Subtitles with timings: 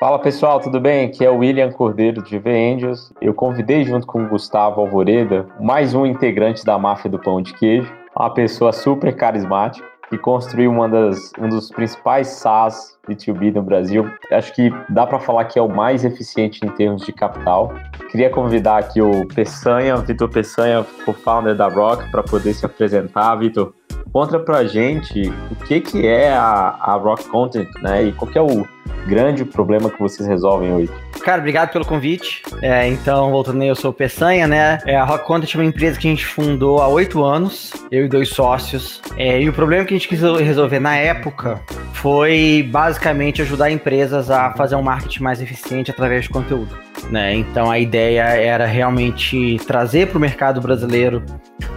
[0.00, 1.06] Fala pessoal, tudo bem?
[1.06, 3.12] Aqui é o William Cordeiro de V Angels.
[3.20, 7.52] Eu convidei junto com o Gustavo Alvoreda mais um integrante da máfia do pão de
[7.52, 13.62] queijo, uma pessoa super carismática que construiu uma das, um dos principais SaaS B2B no
[13.62, 14.08] Brasil.
[14.30, 17.72] Acho que dá para falar que é o mais eficiente em termos de capital.
[18.10, 23.34] Queria convidar aqui o Peçanha, Vitor Peçanha, o founder da Rock, para poder se apresentar.
[23.34, 23.74] Vitor,
[24.12, 28.04] conta pra gente o que, que é a, a Rock Content, né?
[28.04, 28.66] E qual que é o
[29.06, 30.90] grande problema que vocês resolvem hoje?
[31.22, 32.42] Cara, obrigado pelo convite.
[32.62, 34.78] É, então, voltando aí, eu sou o Peçanha, né?
[34.86, 38.04] É, a Rock Content é uma empresa que a gente fundou há oito anos, eu
[38.04, 39.00] e dois sócios.
[39.16, 41.60] É, e o problema que a gente quis resolver na época
[41.94, 46.78] foi basicamente ajudar empresas a fazer um marketing mais eficiente através de conteúdo.
[47.10, 47.34] Né?
[47.34, 51.22] Então a ideia era realmente trazer para o mercado brasileiro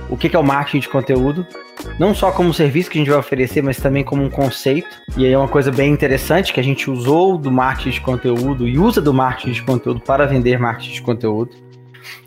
[0.09, 1.47] o que, que é o marketing de conteúdo,
[1.99, 4.89] não só como serviço que a gente vai oferecer, mas também como um conceito.
[5.17, 8.67] E aí é uma coisa bem interessante que a gente usou do marketing de conteúdo
[8.67, 11.51] e usa do marketing de conteúdo para vender marketing de conteúdo.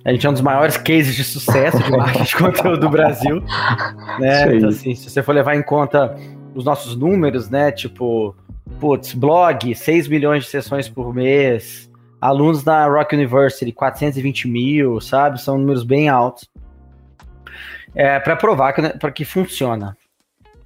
[0.04, 3.42] A gente é um dos maiores cases de sucesso de marketing de conteúdo do Brasil.
[4.18, 4.56] Né?
[4.56, 6.16] Então, assim, se você for levar em conta
[6.54, 7.72] os nossos números, né?
[7.72, 8.36] Tipo,
[8.78, 15.40] putz, blog, 6 milhões de sessões por mês, alunos da Rock University, 420 mil, sabe?
[15.42, 16.48] São números bem altos
[17.94, 19.96] é, para provar que, para que funciona.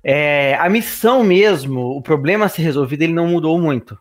[0.03, 3.99] É, a missão mesmo, o problema a ser resolvido, ele não mudou muito,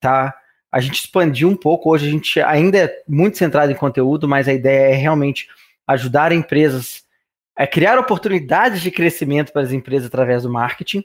[0.00, 0.34] tá?
[0.70, 4.48] A gente expandiu um pouco, hoje a gente ainda é muito centrado em conteúdo, mas
[4.48, 5.48] a ideia é realmente
[5.86, 7.04] ajudar empresas
[7.56, 11.04] a criar oportunidades de crescimento para as empresas através do marketing,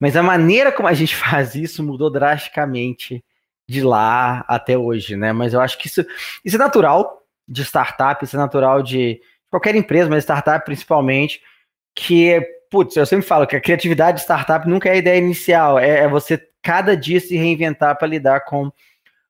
[0.00, 3.24] mas a maneira como a gente faz isso mudou drasticamente
[3.68, 5.32] de lá até hoje, né?
[5.32, 6.04] Mas eu acho que isso,
[6.44, 11.40] isso é natural de startup, isso é natural de, qualquer empresa, mas startup principalmente,
[11.94, 15.78] que, putz, eu sempre falo que a criatividade de startup nunca é a ideia inicial,
[15.78, 18.72] é, é você cada dia se reinventar para lidar com,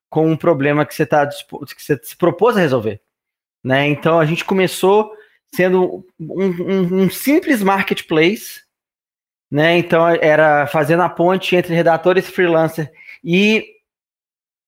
[0.09, 3.01] com um problema que você, tá, que você se propôs a resolver.
[3.63, 3.89] Né?
[3.89, 5.13] Então a gente começou
[5.55, 8.63] sendo um, um, um simples marketplace,
[9.51, 9.79] né?
[9.79, 13.65] Então era fazendo a ponte entre redatores freelancer e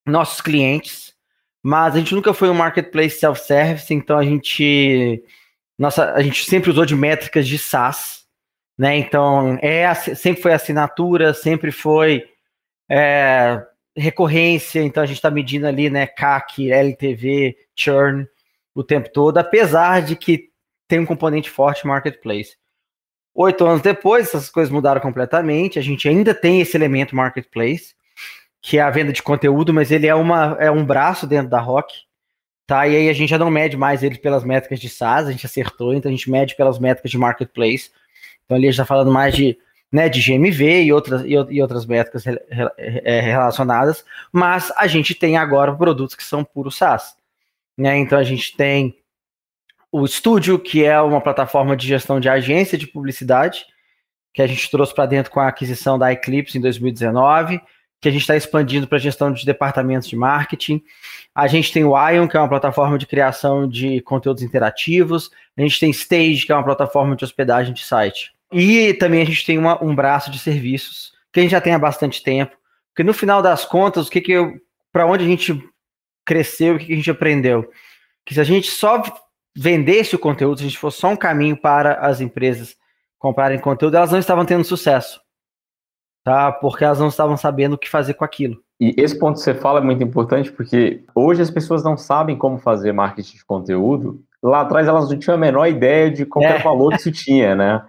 [0.05, 1.13] nossos clientes,
[1.63, 5.23] mas a gente nunca foi um marketplace self-service, então a gente
[5.79, 8.25] nossa, a gente sempre usou de métricas de SaaS,
[8.77, 8.97] né?
[8.97, 12.25] Então, é, sempre foi assinatura, sempre foi
[12.89, 18.27] é, recorrência, então a gente está medindo ali, né, CAC, LTV, churn
[18.75, 20.49] o tempo todo, apesar de que
[20.87, 22.57] tem um componente forte marketplace.
[23.33, 27.95] Oito anos depois, essas coisas mudaram completamente, a gente ainda tem esse elemento marketplace,
[28.61, 31.59] que é a venda de conteúdo, mas ele é, uma, é um braço dentro da
[31.59, 32.08] Rock,
[32.69, 35.31] Tá, e aí a gente já não mede mais ele pelas métricas de SaaS, a
[35.31, 37.89] gente acertou, então a gente mede pelas métricas de marketplace.
[38.45, 39.57] Então ali a gente está falando mais de,
[39.91, 44.85] né, de GMV e outras, e, e outras métricas re, re, é, relacionadas, mas a
[44.85, 47.15] gente tem agora produtos que são puro SaaS.
[47.75, 47.97] Né?
[47.97, 48.95] Então a gente tem
[49.91, 53.65] o Studio, que é uma plataforma de gestão de agência de publicidade,
[54.31, 57.59] que a gente trouxe para dentro com a aquisição da Eclipse em 2019
[58.01, 60.81] que a gente está expandindo para gestão de departamentos de marketing.
[61.35, 65.29] A gente tem o Ion, que é uma plataforma de criação de conteúdos interativos.
[65.57, 68.33] A gente tem Stage, que é uma plataforma de hospedagem de site.
[68.51, 71.73] E também a gente tem uma, um braço de serviços, que a gente já tem
[71.73, 72.55] há bastante tempo.
[72.91, 74.61] Porque no final das contas, o que que
[74.91, 75.61] para onde a gente
[76.25, 77.69] cresceu, o que, que a gente aprendeu?
[78.25, 79.03] Que se a gente só
[79.55, 82.75] vendesse o conteúdo, se a gente fosse só um caminho para as empresas
[83.17, 85.19] comprarem conteúdo, elas não estavam tendo sucesso
[86.29, 86.51] tá?
[86.51, 88.61] Porque elas não estavam sabendo o que fazer com aquilo.
[88.79, 92.37] E esse ponto que você fala é muito importante porque hoje as pessoas não sabem
[92.37, 94.23] como fazer marketing de conteúdo.
[94.41, 96.59] Lá atrás elas não tinham a menor ideia de qual é.
[96.59, 97.83] valor que isso tinha, né?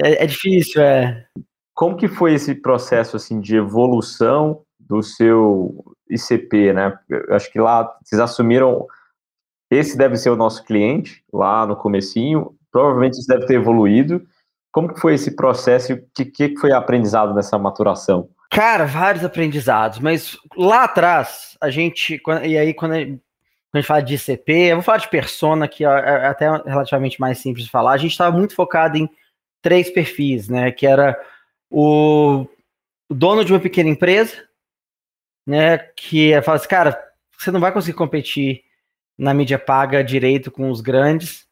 [0.00, 1.26] É, é, difícil, é.
[1.74, 6.96] Como que foi esse processo assim de evolução do seu ICP, né?
[7.10, 8.86] Eu acho que lá vocês assumiram
[9.72, 12.54] esse deve ser o nosso cliente lá no comecinho.
[12.70, 14.24] Provavelmente isso deve ter evoluído.
[14.72, 18.28] Como que foi esse processo e o que, que foi aprendizado nessa maturação?
[18.50, 24.14] Cara, vários aprendizados, mas lá atrás, a gente, e aí quando a gente fala de
[24.14, 27.92] ICP, eu vou falar de persona, que é, é até relativamente mais simples de falar,
[27.92, 29.08] a gente estava muito focado em
[29.62, 31.18] três perfis, né, que era
[31.70, 32.46] o,
[33.08, 34.36] dono de uma pequena empresa,
[35.46, 37.02] né, que fala assim, cara,
[37.38, 38.62] você não vai conseguir competir
[39.16, 41.46] na mídia paga direito com os grandes,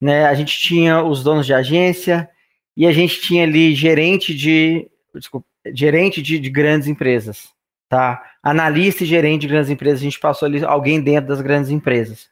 [0.00, 2.28] né, a gente tinha os donos de agência,
[2.76, 7.48] e a gente tinha ali gerente de, desculpa, gerente de, de grandes empresas,
[7.88, 8.22] tá?
[8.42, 12.28] Analista e gerente de grandes empresas, a gente passou ali alguém dentro das grandes empresas.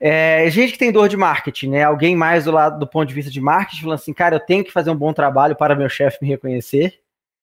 [0.00, 1.84] É, gente que tem dor de marketing, né?
[1.84, 4.64] Alguém mais do lado do ponto de vista de marketing, falando assim, cara, eu tenho
[4.64, 6.98] que fazer um bom trabalho para meu chefe me reconhecer,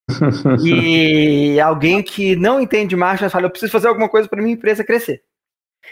[0.66, 4.84] e alguém que não entende marketing fala, eu preciso fazer alguma coisa para minha empresa
[4.84, 5.22] crescer.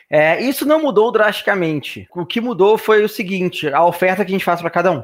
[0.10, 2.08] É, isso não mudou drasticamente.
[2.14, 5.04] O que mudou foi o seguinte: a oferta que a gente faz para cada um.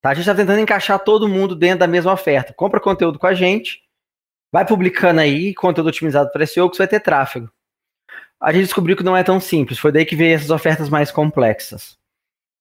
[0.00, 0.10] Tá?
[0.10, 2.54] A gente está tentando encaixar todo mundo dentro da mesma oferta.
[2.54, 3.82] Compra conteúdo com a gente,
[4.50, 7.50] vai publicando aí, conteúdo otimizado para SEO, que você vai ter tráfego.
[8.40, 9.78] A gente descobriu que não é tão simples.
[9.78, 11.98] Foi daí que veio essas ofertas mais complexas.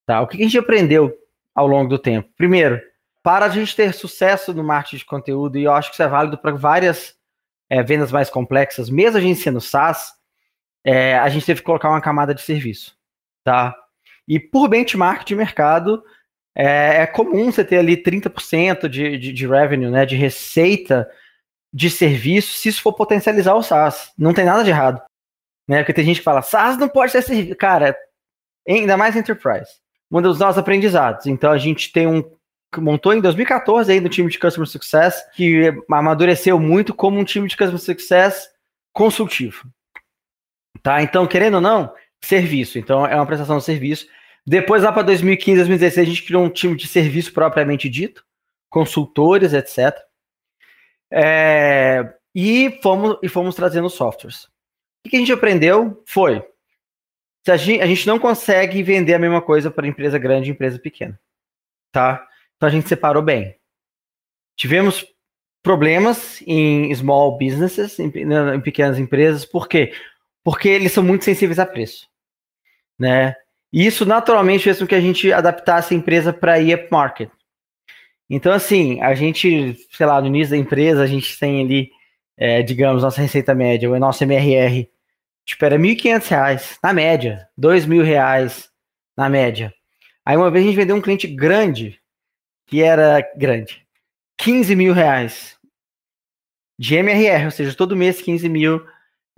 [0.06, 0.22] Tá?
[0.22, 1.16] O que a gente aprendeu
[1.56, 2.30] ao longo do tempo?
[2.36, 2.82] Primeiro,
[3.24, 6.08] para a gente ter sucesso no marketing de conteúdo, e eu acho que isso é
[6.08, 7.16] válido para várias
[7.70, 10.14] é, vendas mais complexas, mesmo a gente sendo SaaS,
[10.84, 12.98] é, a gente teve que colocar uma camada de serviço,
[13.44, 13.76] tá?
[14.28, 16.04] E por benchmark de mercado,
[16.56, 21.10] é, é comum você ter ali 30% de, de, de revenue, né, de receita
[21.72, 24.12] de serviço, se isso for potencializar o SaaS.
[24.18, 25.02] Não tem nada de errado.
[25.68, 25.78] Né?
[25.78, 27.56] Porque tem gente que fala, SaaS não pode ser serviço.
[27.56, 27.96] Cara,
[28.68, 29.70] ainda mais enterprise.
[30.12, 31.28] Um dos nossos aprendizados.
[31.28, 32.24] Então a gente tem um.
[32.78, 37.48] Montou em 2014 aí no time de Customer Success, que amadureceu muito como um time
[37.48, 38.48] de Customer Success
[38.94, 39.68] consultivo.
[40.84, 41.02] Tá?
[41.02, 41.92] Então, querendo ou não,
[42.24, 42.78] serviço.
[42.78, 44.08] Então, é uma prestação de serviço.
[44.46, 48.26] Depois, lá para 2015, 2016, a gente criou um time de serviço propriamente dito,
[48.70, 49.98] consultores, etc.
[51.12, 54.46] É, e, fomos, e fomos trazendo softwares.
[55.06, 56.44] O que a gente aprendeu foi
[57.48, 60.78] a gente, a gente não consegue vender a mesma coisa para empresa grande e empresa
[60.78, 61.20] pequena.
[61.92, 62.28] Tá?
[62.56, 63.56] Então a gente separou bem.
[64.56, 65.06] Tivemos
[65.64, 68.12] problemas em small businesses, em,
[68.54, 69.94] em pequenas empresas, por quê?
[70.44, 72.08] porque eles são muito sensíveis a preço,
[72.98, 73.36] né?
[73.72, 77.30] E isso naturalmente fez com que a gente adaptasse a empresa para ir up market.
[78.30, 81.92] Então, assim, a gente, sei lá, no início da empresa, a gente tem ali,
[82.38, 84.88] é, digamos, nossa receita média, o nosso MRR,
[85.46, 88.68] tipo, era R$ 1.500, na média, R$ 2.000
[89.18, 89.74] na média.
[90.24, 92.00] Aí uma vez a gente vendeu um cliente grande,
[92.68, 93.84] que era grande,
[94.38, 95.58] 15 mil reais
[96.78, 98.86] de MRR, ou seja, todo mês 15 mil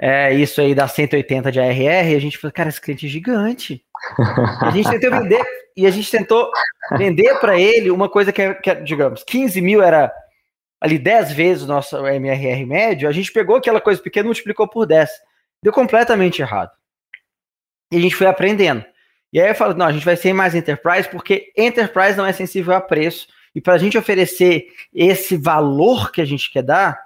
[0.03, 3.09] é, isso aí dá 180 de ARR, e a gente falou, cara, esse cliente é
[3.09, 3.85] gigante.
[4.59, 5.45] A gente tentou vender,
[5.77, 6.49] e a gente tentou
[6.97, 10.11] vender para ele uma coisa que é, que é, digamos, 15 mil era
[10.81, 14.67] ali 10 vezes o nosso MRR médio, a gente pegou aquela coisa pequena e multiplicou
[14.67, 15.07] por 10.
[15.63, 16.71] Deu completamente errado.
[17.91, 18.83] E a gente foi aprendendo.
[19.31, 22.33] E aí eu falo, não, a gente vai ser mais enterprise, porque enterprise não é
[22.33, 23.27] sensível a preço.
[23.53, 26.99] E para a gente oferecer esse valor que a gente quer dar,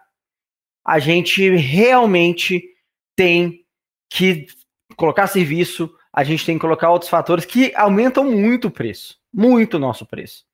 [0.85, 2.74] a gente realmente
[3.15, 3.65] tem
[4.09, 4.47] que
[4.95, 9.75] colocar serviço, a gente tem que colocar outros fatores que aumentam muito o preço, muito
[9.75, 10.45] o nosso preço,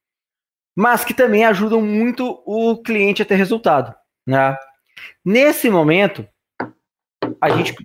[0.75, 3.93] mas que também ajudam muito o cliente a ter resultado.
[4.25, 4.57] Né?
[5.23, 6.27] Nesse momento,
[7.39, 7.75] a gente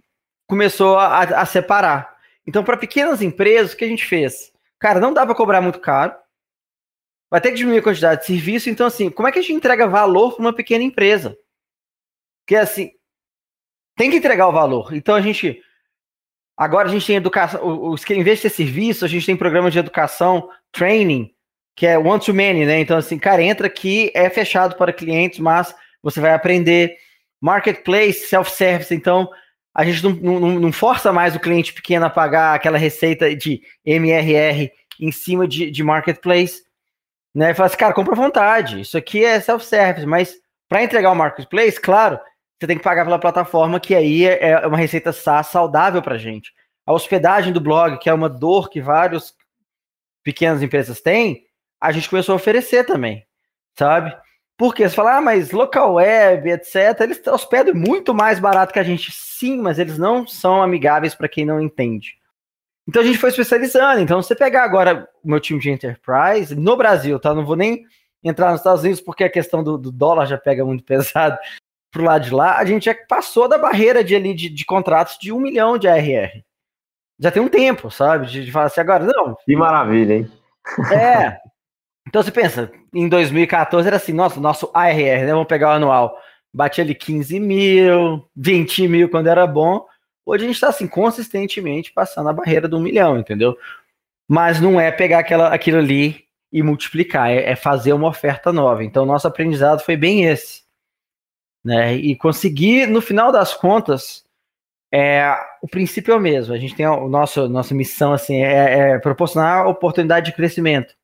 [0.47, 2.17] começou a, a separar.
[2.47, 4.53] Então, para pequenas empresas, o que a gente fez?
[4.79, 6.15] Cara, não dá para cobrar muito caro,
[7.31, 8.71] vai ter que diminuir a quantidade de serviço.
[8.71, 11.37] Então, assim, como é que a gente entrega valor para uma pequena empresa?
[12.45, 12.93] Porque, assim,
[13.97, 14.95] tem que entregar o valor.
[14.95, 15.61] Então a gente.
[16.57, 17.95] Agora a gente tem educação.
[17.97, 21.31] Que em vez de ter serviço, a gente tem programas de educação, training,
[21.75, 22.81] que é one to many, né?
[22.81, 26.97] Então, assim, cara, entra aqui, é fechado para clientes, mas você vai aprender.
[27.39, 29.29] Marketplace, self-service, então
[29.75, 33.61] a gente não, não, não, força mais o cliente pequeno a pagar aquela receita de
[33.85, 36.63] MRR em cima de, de marketplace,
[37.35, 37.53] né?
[37.53, 38.81] Fala assim, cara, compra à vontade.
[38.81, 40.35] Isso aqui é self-service, mas
[40.67, 42.19] para entregar o marketplace, claro,
[42.59, 46.53] você tem que pagar pela plataforma, que aí é, é uma receita saudável para gente.
[46.87, 49.35] A hospedagem do blog, que é uma dor que várias
[50.23, 51.47] pequenas empresas têm,
[51.81, 53.27] a gente começou a oferecer também,
[53.79, 54.17] sabe?
[54.57, 58.83] Porque você fala, ah, mas local web, etc., eles hospedam muito mais barato que a
[58.83, 59.13] gente.
[59.13, 62.17] Sim, mas eles não são amigáveis para quem não entende.
[62.89, 64.01] Então a gente foi especializando.
[64.01, 67.35] Então, você pegar agora o meu time de enterprise, no Brasil, tá?
[67.35, 67.85] Não vou nem
[68.25, 71.39] entrar nos Estados Unidos porque a questão do, do dólar já pega muito pesado
[71.97, 75.17] pro lado de lá, a gente já passou da barreira de, ali, de, de contratos
[75.19, 76.45] de um milhão de ARR.
[77.19, 78.27] Já tem um tempo, sabe?
[78.27, 79.35] De, de falar assim, agora, não.
[79.35, 80.31] Que maravilha, hein?
[80.93, 81.39] É.
[82.07, 85.33] Então você pensa, em 2014 era assim, nossa, nosso ARR, né?
[85.33, 86.19] Vamos pegar o anual.
[86.53, 89.87] Batia ali 15 mil, 20 mil quando era bom.
[90.25, 93.57] Hoje a gente está assim, consistentemente passando a barreira do um milhão, entendeu?
[94.29, 98.85] Mas não é pegar aquela, aquilo ali e multiplicar, é, é fazer uma oferta nova.
[98.85, 100.66] Então, nosso aprendizado foi bem esse
[101.67, 101.97] né?
[101.97, 104.25] E conseguir, no final das contas,
[104.95, 106.55] é, o princípio é o mesmo.
[106.55, 110.95] A gente tem o nosso nossa missão assim é, é proporcionar oportunidade de crescimento,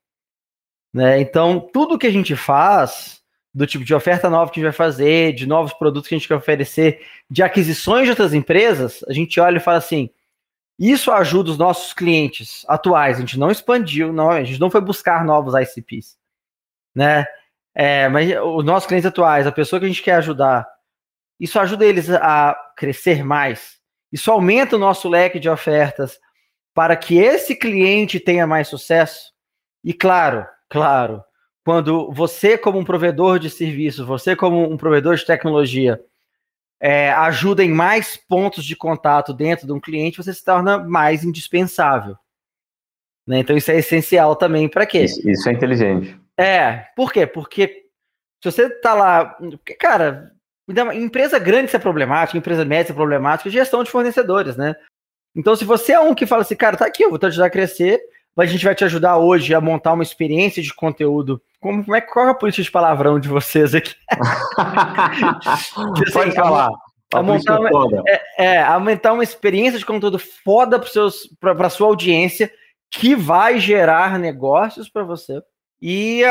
[0.95, 1.21] né?
[1.21, 3.21] Então tudo que a gente faz
[3.53, 6.19] do tipo de oferta nova que a gente vai fazer, de novos produtos que a
[6.19, 10.11] gente quer oferecer, de aquisições de outras empresas, a gente olha e fala assim:
[10.79, 13.17] isso ajuda os nossos clientes atuais.
[13.17, 16.17] A gente não expandiu, não, a gente não foi buscar novos ICPs,
[16.95, 17.27] né?
[17.75, 20.69] É, mas os nossos clientes atuais, a pessoa que a gente quer ajudar,
[21.41, 23.79] isso ajuda eles a crescer mais.
[24.13, 26.19] Isso aumenta o nosso leque de ofertas
[26.75, 29.33] para que esse cliente tenha mais sucesso.
[29.83, 31.23] E claro, claro,
[31.65, 36.01] quando você, como um provedor de serviço, você, como um provedor de tecnologia,
[36.81, 41.25] é, ajuda em mais pontos de contato dentro de um cliente, você se torna mais
[41.25, 42.17] indispensável.
[43.27, 43.39] Né?
[43.39, 45.05] Então, isso é essencial também para quê?
[45.05, 46.21] Isso, isso, é inteligente.
[46.39, 47.27] É, por quê?
[47.27, 47.87] Porque
[48.43, 49.37] se você tá lá.
[49.79, 50.33] Cara,
[50.95, 54.75] empresa grande isso é problemática, empresa média isso é problemática, gestão de fornecedores, né?
[55.35, 57.47] Então, se você é um que fala assim, cara, tá aqui, eu vou te ajudar
[57.47, 58.01] a crescer,
[58.37, 61.41] a gente vai te ajudar hoje a montar uma experiência de conteúdo.
[61.61, 63.95] Como, como é, qual é a política de palavrão de vocês aqui?
[65.47, 66.71] assim, Pode falar.
[67.13, 67.71] A, a montar uma,
[68.09, 70.81] é, é, aumentar uma experiência de conteúdo foda
[71.39, 72.51] para sua audiência
[72.91, 75.43] que vai gerar negócios para você.
[75.85, 76.23] E,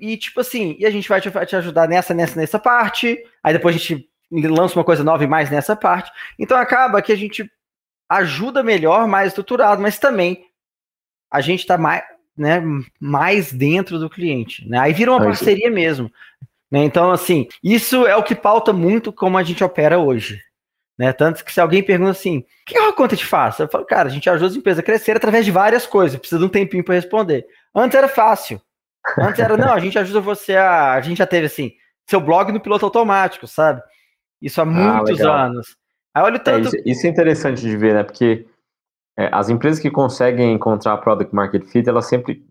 [0.00, 3.18] e, tipo assim, e a gente vai te, te, ajudar nessa, nessa, nessa parte.
[3.42, 6.12] Aí depois a gente lança uma coisa nova e mais nessa parte.
[6.38, 7.50] Então acaba que a gente
[8.08, 10.44] ajuda melhor, mais estruturado, mas também
[11.28, 12.04] a gente está mais,
[12.38, 12.62] né,
[13.00, 14.68] mais dentro do cliente.
[14.68, 14.78] Né?
[14.78, 16.08] Aí vira uma parceria mesmo.
[16.70, 16.84] Né?
[16.84, 20.40] Então, assim, isso é o que pauta muito como a gente opera hoje.
[20.96, 21.12] Né?
[21.12, 23.58] Tanto que se alguém pergunta assim, o que a conta te faz?
[23.58, 26.38] Eu falo, cara, a gente ajuda as empresas a crescer através de várias coisas, precisa
[26.38, 27.44] de um tempinho para responder.
[27.74, 28.60] Antes era fácil.
[29.18, 30.94] Antes era, não, a gente ajuda você a.
[30.94, 31.72] A gente já teve assim,
[32.08, 33.82] seu blog no piloto automático, sabe?
[34.40, 35.76] Isso há ah, muitos ah, anos.
[36.14, 36.66] Aí olha o é, tanto.
[36.66, 38.02] É, isso, isso, é interessante de ver, né?
[38.02, 38.46] Porque
[39.18, 42.42] é, as empresas que conseguem encontrar product market fit, elas sempre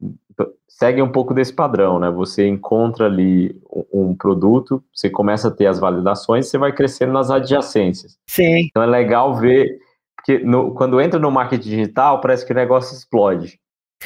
[0.67, 2.09] seguem um pouco desse padrão, né?
[2.09, 7.11] Você encontra ali um, um produto, você começa a ter as validações, você vai crescendo
[7.11, 8.17] nas adjacências.
[8.27, 8.67] Sim.
[8.69, 9.77] Então é legal ver
[10.23, 13.59] que no, quando entra no marketing digital, parece que o negócio explode.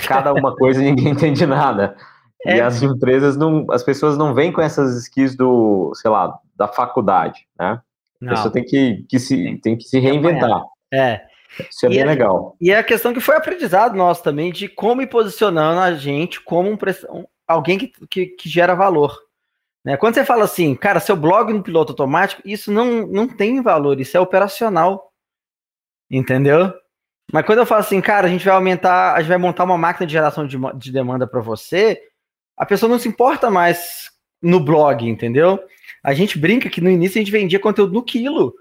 [0.07, 1.95] Cada uma coisa ninguém entende nada.
[2.45, 2.57] É.
[2.57, 6.67] E as empresas não, as pessoas não vêm com essas skills do, sei lá, da
[6.67, 7.81] faculdade, né?
[8.19, 8.31] Não.
[8.31, 10.63] A pessoa tem que, que se, tem que se reinventar.
[10.91, 11.21] É.
[11.69, 12.55] Isso é e bem legal.
[12.59, 16.41] E é a questão que foi aprendizado nosso também de como ir posicionando a gente
[16.41, 16.77] como um,
[17.11, 19.17] um alguém que, que, que, gera valor.
[19.85, 19.97] Né?
[19.97, 23.99] Quando você fala assim, cara, seu blog no piloto automático, isso não, não tem valor,
[23.99, 25.11] isso é operacional.
[26.09, 26.73] Entendeu?
[27.31, 29.77] Mas quando eu falo assim, cara, a gente vai aumentar, a gente vai montar uma
[29.77, 32.01] máquina de geração de, de demanda para você,
[32.57, 35.59] a pessoa não se importa mais no blog, entendeu?
[36.03, 38.53] A gente brinca que no início a gente vendia conteúdo no quilo.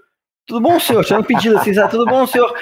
[0.45, 1.03] Tudo bom, senhor?
[1.05, 1.91] Tinha um pedido assim, sabe?
[1.91, 2.53] tudo bom, senhor?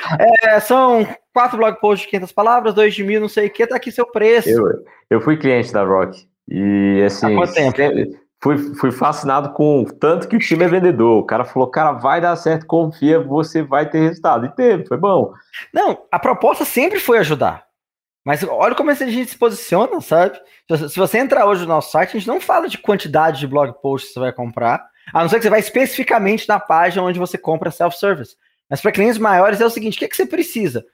[0.43, 3.65] É, são quatro blog posts de 500 palavras, dois de mil, não sei o que,
[3.65, 4.49] tá aqui seu preço.
[4.49, 4.65] Eu,
[5.09, 7.33] eu fui cliente da Rock e assim.
[7.33, 7.77] Há quanto tempo?
[8.43, 11.19] Fui, fui fascinado com o tanto que o time é vendedor.
[11.19, 14.47] O cara falou, cara, vai dar certo, confia, você vai ter resultado.
[14.47, 15.31] E teve, foi bom.
[15.71, 17.63] Não, a proposta sempre foi ajudar.
[18.23, 20.39] Mas olha como a gente se posiciona, sabe?
[20.89, 23.73] Se você entrar hoje no nosso site, a gente não fala de quantidade de blog
[23.81, 27.19] posts que você vai comprar, a não ser que você vai especificamente na página onde
[27.19, 28.35] você compra self-service.
[28.69, 30.85] Mas para clientes maiores é o seguinte: o que, é que você precisa?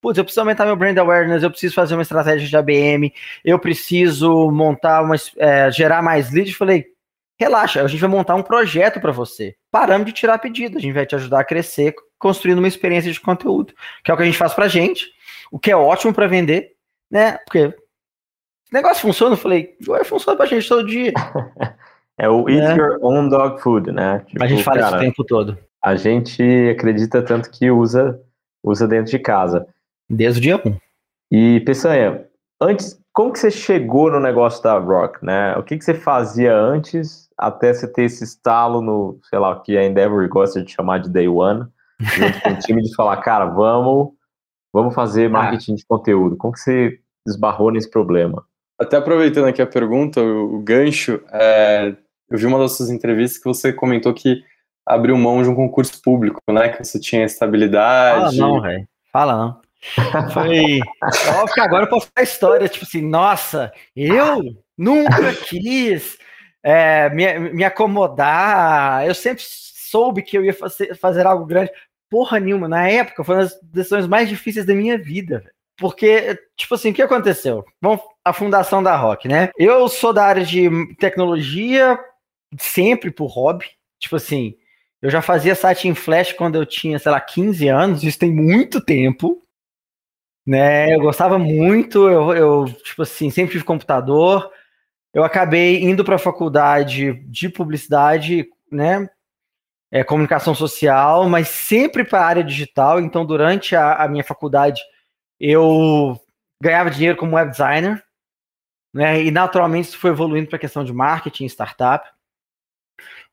[0.00, 3.12] Putz, eu preciso aumentar meu brand awareness, eu preciso fazer uma estratégia de ABM,
[3.44, 5.16] eu preciso montar uma.
[5.38, 6.52] É, gerar mais leads.
[6.52, 6.86] Eu falei,
[7.38, 9.56] relaxa, a gente vai montar um projeto para você.
[9.70, 13.20] Paramos de tirar pedido, a gente vai te ajudar a crescer construindo uma experiência de
[13.20, 13.74] conteúdo,
[14.04, 15.06] que é o que a gente faz pra gente,
[15.50, 16.73] o que é ótimo para vender,
[17.10, 17.38] né?
[17.38, 17.74] Porque o
[18.72, 21.12] negócio funciona, eu falei, funciona pra gente todo dia.
[22.18, 22.76] é o eat é.
[22.76, 24.20] your own dog food, né?
[24.26, 25.58] Tipo, a gente fala cara, isso o tempo todo.
[25.82, 28.20] A gente acredita tanto que usa,
[28.62, 29.66] usa dentro de casa.
[30.08, 30.76] Desde o dia 1.
[31.30, 32.26] E, Peçanha,
[32.60, 35.56] antes, como que você chegou no negócio da Rock, né?
[35.56, 39.60] O que, que você fazia antes até você ter esse estalo no, sei lá, o
[39.60, 41.66] que a Endeavor gosta de chamar de Day One,
[42.00, 44.13] junto com o time de falar, cara, vamos,
[44.74, 45.30] vamos fazer ah.
[45.30, 45.76] marketing ah.
[45.76, 46.36] de conteúdo.
[46.36, 48.44] Como que você esbarrou nesse problema?
[48.78, 51.94] Até aproveitando aqui a pergunta, o, o gancho, é,
[52.28, 54.42] eu vi uma das suas entrevistas que você comentou que
[54.84, 56.70] abriu mão de um concurso público, né?
[56.70, 58.36] Que você tinha estabilidade.
[58.36, 58.88] Fala não, velho.
[59.12, 59.64] Fala não.
[60.32, 60.80] Foi.
[61.38, 64.42] Óbvio que agora eu posso falar a história, tipo assim, nossa, eu
[64.76, 66.18] nunca quis
[66.64, 71.70] é, me, me acomodar, eu sempre soube que eu ia fazer, fazer algo grande.
[72.10, 75.44] Porra nenhuma, na época foi uma das decisões mais difíceis da minha vida.
[75.76, 77.64] Porque, tipo assim, o que aconteceu?
[77.82, 79.50] Bom, a fundação da Rock, né?
[79.58, 81.98] Eu sou da área de tecnologia,
[82.58, 83.66] sempre por hobby.
[83.98, 84.56] Tipo assim,
[85.02, 88.32] eu já fazia site em Flash quando eu tinha, sei lá, 15 anos, isso tem
[88.32, 89.42] muito tempo.
[90.46, 90.94] Né?
[90.94, 94.50] Eu gostava muito, eu, eu tipo assim, sempre tive computador.
[95.12, 99.08] Eu acabei indo para a faculdade de publicidade, né?
[99.94, 103.00] É, comunicação social, mas sempre para a área digital.
[103.00, 104.82] Então, durante a, a minha faculdade,
[105.38, 106.20] eu
[106.60, 108.02] ganhava dinheiro como web designer,
[108.92, 109.22] né?
[109.22, 112.08] E naturalmente isso foi evoluindo para a questão de marketing, startup.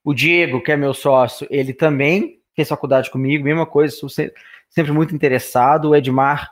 [0.03, 4.91] O Diego, que é meu sócio, ele também fez faculdade comigo, mesma coisa, sou sempre
[4.91, 5.89] muito interessado.
[5.89, 6.51] O Edmar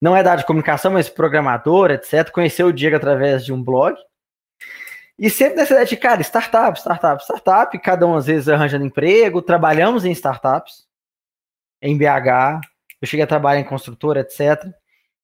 [0.00, 2.30] não é da área de comunicação, mas programador, etc.
[2.30, 3.96] Conheceu o Diego através de um blog.
[5.20, 9.42] E sempre nessa ideia de, cara, startup, startup, startup, cada um às vezes arranjando emprego,
[9.42, 10.88] trabalhamos em startups,
[11.82, 12.62] em BH,
[13.02, 14.72] eu cheguei a trabalhar em construtora, etc.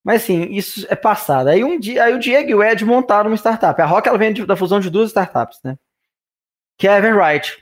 [0.03, 1.47] Mas assim, isso é passado.
[1.47, 3.81] Aí um dia, aí o Diego e o Ed montaram uma startup.
[3.81, 5.75] A Rock ela vem da fusão de duas startups, né?
[6.77, 6.97] Que é a.
[6.97, 7.57] Everwrite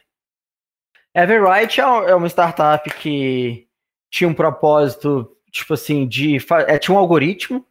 [1.79, 3.65] é, é uma startup que
[4.09, 6.35] tinha um propósito, tipo assim, de.
[6.67, 7.65] É, tinha um algoritmo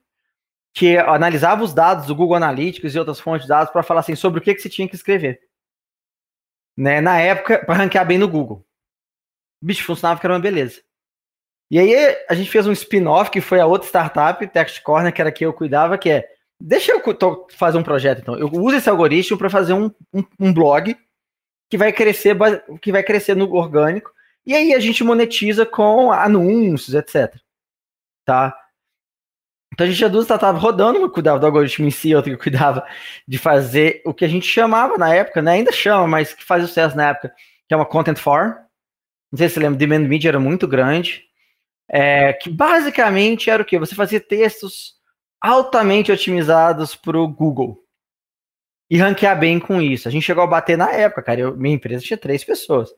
[0.75, 4.17] que analisava os dados do Google Analytics e outras fontes de dados para falar assim
[4.17, 5.41] sobre o que, que se tinha que escrever.
[6.77, 7.01] Né?
[7.01, 8.67] Na época, para ranquear bem no Google.
[9.63, 10.83] Bicho, funcionava que era uma beleza.
[11.71, 11.95] E aí
[12.29, 15.47] a gente fez um spin-off que foi a outra startup, Text Corner, que era que
[15.47, 16.29] eu cuidava, que é
[16.61, 18.37] deixa eu fazer um projeto então.
[18.37, 20.97] Eu uso esse algoritmo para fazer um, um, um, blog
[21.71, 22.37] que vai crescer
[22.83, 24.13] que vai crescer no orgânico
[24.45, 27.35] e aí a gente monetiza com anúncios, etc.
[28.25, 28.55] Tá?
[29.75, 32.43] Então a gente tinha duas startups rodando, uma cuidava do algoritmo em si, outra que
[32.43, 32.87] cuidava
[33.27, 35.53] de fazer o que a gente chamava na época, né?
[35.53, 37.35] Ainda chama, mas que faz sucesso na época,
[37.67, 38.57] que é uma Content for.
[39.33, 41.25] Não sei se você lembra, Demand Media era muito grande.
[41.89, 43.79] É, que basicamente era o que?
[43.79, 44.95] Você fazia textos
[45.41, 47.85] altamente otimizados para o Google
[48.89, 50.07] e ranquear bem com isso.
[50.07, 51.41] A gente chegou a bater na época, cara.
[51.41, 52.91] Eu, minha empresa tinha três pessoas.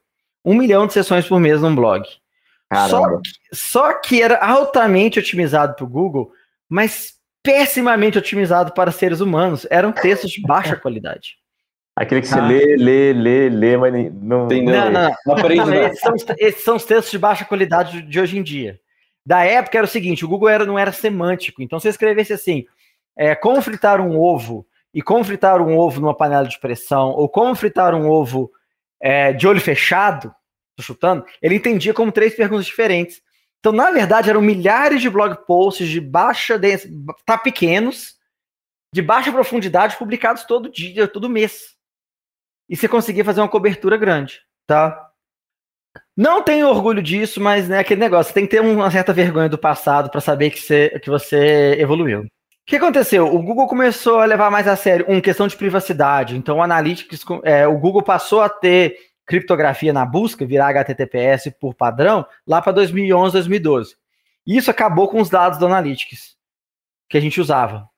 [0.45, 2.07] Um milhão de sessões por mês num blog.
[2.89, 6.33] Só que, só que, era altamente otimizado para o Google,
[6.69, 9.67] mas pessimamente otimizado para seres humanos.
[9.71, 11.37] Eram textos de baixa qualidade.
[11.95, 12.47] Aquele que você ah.
[12.47, 14.49] lê, lê, lê, lê, mas não.
[14.49, 15.35] Tem, não, não, não.
[15.35, 18.79] aprende não, esses, são, esses são os textos de baixa qualidade de hoje em dia.
[19.25, 21.63] Da época era o seguinte: o Google era, não era semântico.
[21.63, 22.67] Então, se escrevesse assim,
[23.17, 27.29] é, como fritar um ovo e como fritar um ovo numa panela de pressão, ou
[27.29, 28.51] como fritar um ovo
[29.01, 30.35] é, de olho fechado,
[30.77, 33.23] tô chutando, ele entendia como três perguntas diferentes.
[33.67, 36.57] Então, na verdade, eram milhares de blog posts de baixa
[37.25, 38.15] tá pequenos,
[38.95, 41.77] de baixa profundidade, publicados todo dia, todo mês
[42.69, 45.11] e você conseguia fazer uma cobertura grande, tá?
[46.17, 49.49] Não tenho orgulho disso, mas né, aquele negócio, você tem que ter uma certa vergonha
[49.49, 52.21] do passado para saber que você, que você evoluiu.
[52.21, 52.27] O
[52.67, 53.33] que aconteceu?
[53.35, 56.37] O Google começou a levar mais a sério uma questão de privacidade.
[56.37, 61.75] Então, o Analytics, é, o Google passou a ter criptografia na busca, virar HTTPS por
[61.75, 63.97] padrão, lá para 2011, 2012.
[64.47, 66.37] E isso acabou com os dados do Analytics
[67.09, 67.89] que a gente usava,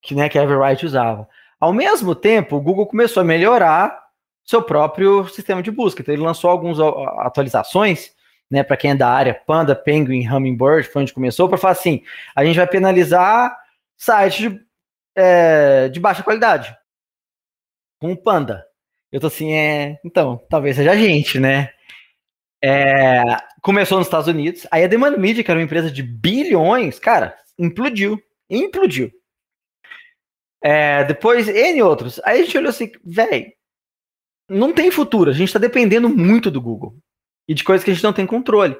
[0.00, 1.28] que, né, que a Everwrite usava.
[1.60, 4.08] Ao mesmo tempo, o Google começou a melhorar
[4.44, 6.00] seu próprio sistema de busca.
[6.00, 6.78] Então ele lançou algumas
[7.18, 8.12] atualizações,
[8.50, 12.02] né, para quem é da área, Panda, Penguin, Hummingbird, foi onde começou, para falar assim,
[12.34, 13.56] a gente vai penalizar
[13.96, 14.66] sites de,
[15.14, 16.74] é, de baixa qualidade,
[18.00, 18.67] com o Panda.
[19.10, 21.70] Eu tô assim, é, então, talvez seja a gente, né?
[22.62, 23.22] É,
[23.62, 27.36] começou nos Estados Unidos, aí a Demand Media, que era uma empresa de bilhões, cara,
[27.58, 29.10] implodiu, implodiu.
[30.62, 32.20] É, depois, N outros.
[32.24, 33.52] Aí a gente olhou assim, velho,
[34.48, 35.30] não tem futuro.
[35.30, 36.96] A gente está dependendo muito do Google
[37.46, 38.76] e de coisas que a gente não tem controle.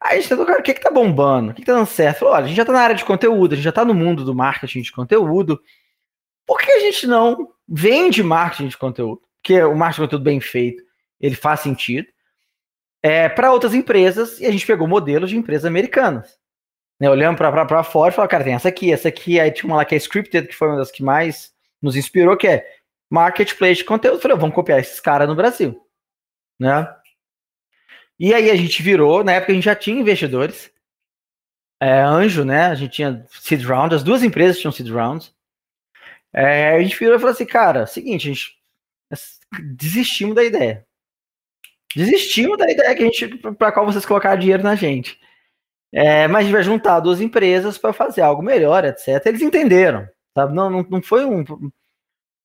[0.00, 1.50] Aí a gente tentou, cara, o que, que tá bombando?
[1.50, 2.18] O que, que tá dando certo?
[2.18, 3.94] Falou, olha, a gente já tá na área de conteúdo, a gente já tá no
[3.94, 5.60] mundo do marketing de conteúdo.
[6.46, 9.22] Por que a gente não vende marketing de conteúdo?
[9.44, 10.82] Porque o marketing de conteúdo bem feito,
[11.20, 12.08] ele faz sentido.
[13.02, 16.38] É, para outras empresas, e a gente pegou modelos de empresas americanas.
[16.98, 19.76] Né, olhando para fora e falou, cara, tem essa aqui, essa aqui, aí tinha uma
[19.76, 21.52] lá que é Scripted, que foi uma das que mais
[21.82, 22.66] nos inspirou, que é
[23.10, 24.20] marketplace de conteúdo.
[24.20, 25.78] Falei, vamos copiar esses caras no Brasil,
[26.58, 26.88] né?
[28.18, 30.72] E aí a gente virou, na época a gente já tinha investidores,
[31.82, 32.66] é, anjo, né?
[32.66, 35.34] A gente tinha seed round, as duas empresas tinham seed rounds.
[36.32, 38.63] É, a gente virou e falou assim, cara, seguinte, a gente
[39.76, 40.86] desistimos da ideia.
[41.94, 45.18] Desistimos da ideia que a gente, para qual vocês colocaram dinheiro na gente.
[45.92, 49.24] É, mas vai juntar duas empresas para fazer algo melhor, etc.
[49.26, 50.52] Eles entenderam, sabe?
[50.52, 51.44] Não, não, não foi um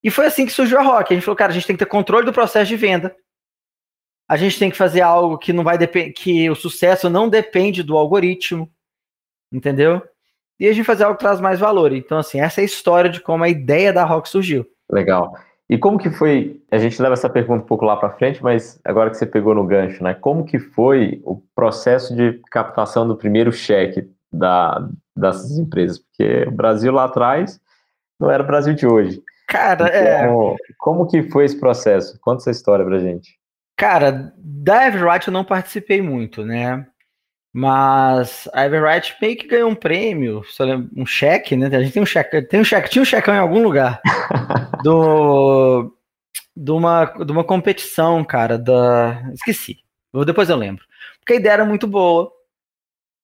[0.03, 1.11] e foi assim que surgiu a Rock.
[1.11, 3.15] A gente falou, cara, a gente tem que ter controle do processo de venda.
[4.27, 5.77] A gente tem que fazer algo que não vai
[6.13, 8.71] que o sucesso não depende do algoritmo,
[9.51, 10.01] entendeu?
[10.59, 11.91] E a gente fazer algo que traz mais valor.
[11.93, 14.65] Então, assim, essa é a história de como a ideia da Rock surgiu.
[14.91, 15.33] Legal.
[15.69, 16.59] E como que foi?
[16.71, 19.53] A gente leva essa pergunta um pouco lá para frente, mas agora que você pegou
[19.53, 20.15] no gancho, né?
[20.15, 25.99] Como que foi o processo de captação do primeiro cheque da, dessas empresas?
[25.99, 27.61] Porque o Brasil lá atrás
[28.19, 29.21] não era o Brasil de hoje.
[29.47, 30.27] Cara, é.
[30.27, 32.19] Como, como que foi esse processo?
[32.19, 33.37] Conta essa história pra gente.
[33.77, 36.85] Cara, da Everwrite eu não participei muito, né?
[37.51, 40.43] Mas a Everett meio que ganhou um prêmio,
[40.95, 41.65] um cheque, né?
[41.75, 43.99] A gente tem um cheque, tem um cheque, tinha um checão em algum lugar
[44.83, 45.91] do
[46.55, 49.79] de uma, de uma competição, cara, da esqueci.
[50.25, 50.83] Depois eu lembro.
[51.19, 52.31] Porque a ideia era muito boa.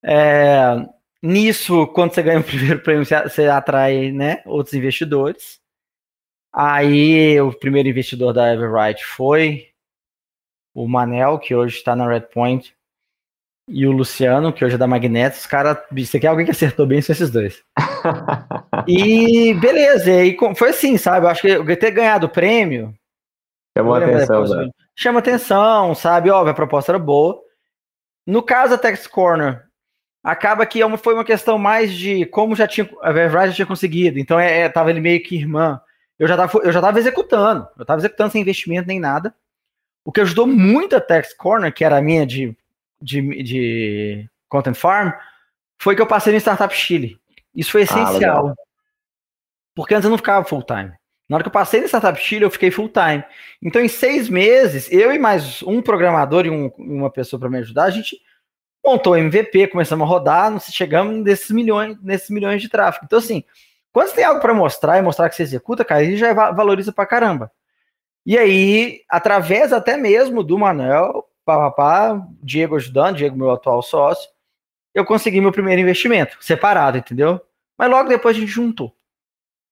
[0.03, 0.87] É,
[1.21, 5.59] nisso, quando você ganha o primeiro prêmio, você, você atrai, né, outros investidores.
[6.53, 9.69] Aí o primeiro investidor da Everright foi
[10.73, 12.74] o Manel, que hoje está na Redpoint,
[13.67, 15.37] e o Luciano, que hoje é da Magneto.
[15.37, 17.63] Os caras, você quer alguém que acertou bem, são esses dois.
[18.87, 21.25] e beleza, e foi assim, sabe?
[21.25, 22.93] Eu acho que eu ter ganhado o prêmio.
[23.77, 24.69] Chamou atenção, né?
[24.95, 26.29] Chama atenção, sabe?
[26.29, 27.41] Óbvio, a proposta era boa.
[28.25, 29.65] No caso da Tex Corner,
[30.23, 33.65] acaba que é foi uma questão mais de como já tinha a Verizon já tinha
[33.65, 34.17] conseguido.
[34.17, 35.81] Então é, é, tava ele meio que irmã.
[36.17, 37.67] Eu já tava, eu já tava executando.
[37.77, 39.35] Eu tava executando sem investimento nem nada.
[40.05, 42.55] O que ajudou muito a Tex Corner, que era a minha de,
[43.05, 45.11] de, de Content Farm,
[45.79, 47.19] foi que eu passei no Startup Chile.
[47.53, 48.47] Isso foi ah, essencial.
[48.49, 48.55] Ah,
[49.75, 50.91] porque antes eu não ficava full time.
[51.29, 53.23] Na hora que eu passei no Startup Chile, eu fiquei full time.
[53.61, 57.59] Então, em seis meses, eu e mais um programador e um, uma pessoa para me
[57.59, 58.19] ajudar, a gente
[58.85, 63.05] montou o MVP, começamos a rodar, chegamos nesses milhões, nesses milhões de tráfego.
[63.05, 63.43] Então, assim,
[63.91, 66.93] quando você tem algo para mostrar e mostrar que você executa, cara, ele já valoriza
[66.93, 67.51] pra caramba.
[68.25, 74.29] E aí, através até mesmo do Manuel, papapá, Diego ajudando, Diego, meu atual sócio,
[74.93, 77.39] eu consegui meu primeiro investimento, separado, entendeu?
[77.77, 78.95] Mas logo depois a gente juntou.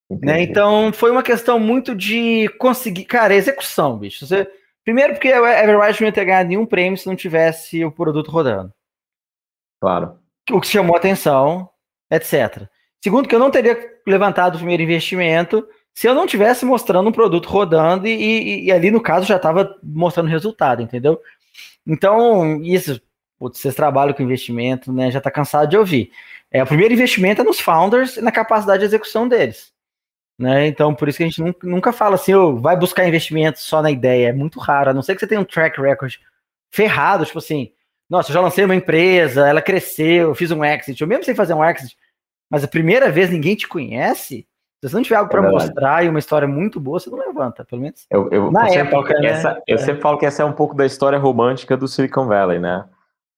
[0.09, 0.43] Né?
[0.43, 4.27] Então foi uma questão muito de conseguir, cara, execução, bicho.
[4.27, 4.47] Você,
[4.83, 8.29] primeiro porque a Everrise não ia ter ganhado nenhum prêmio se não tivesse o produto
[8.29, 8.71] rodando.
[9.81, 10.19] Claro.
[10.51, 11.69] O que chamou atenção,
[12.11, 12.67] etc.
[13.01, 17.11] Segundo, que eu não teria levantado o primeiro investimento se eu não tivesse mostrando um
[17.11, 21.19] produto rodando e, e, e ali, no caso, já estava mostrando resultado, entendeu?
[21.85, 23.01] Então, isso,
[23.37, 25.11] putz, vocês trabalham com investimento, né?
[25.11, 26.11] Já está cansado de ouvir.
[26.51, 29.73] É, o primeiro investimento é nos founders e na capacidade de execução deles.
[30.37, 30.67] Né?
[30.67, 33.81] Então, por isso que a gente nunca, nunca fala assim, oh, vai buscar investimento só
[33.81, 34.29] na ideia.
[34.29, 36.15] É muito raro, a não ser que você tenha um track record
[36.71, 37.71] ferrado, tipo assim,
[38.09, 41.35] nossa, eu já lancei uma empresa, ela cresceu, eu fiz um exit, eu mesmo sei
[41.35, 41.95] fazer um exit,
[42.49, 44.47] mas a primeira vez ninguém te conhece,
[44.83, 47.17] se você não tiver algo para é mostrar e uma história muito boa, você não
[47.17, 48.05] levanta, pelo menos.
[48.11, 49.27] Eu, eu, Na eu época, né?
[49.27, 49.77] essa, eu é.
[49.77, 52.83] sempre falo que essa é um pouco da história romântica do Silicon Valley, né?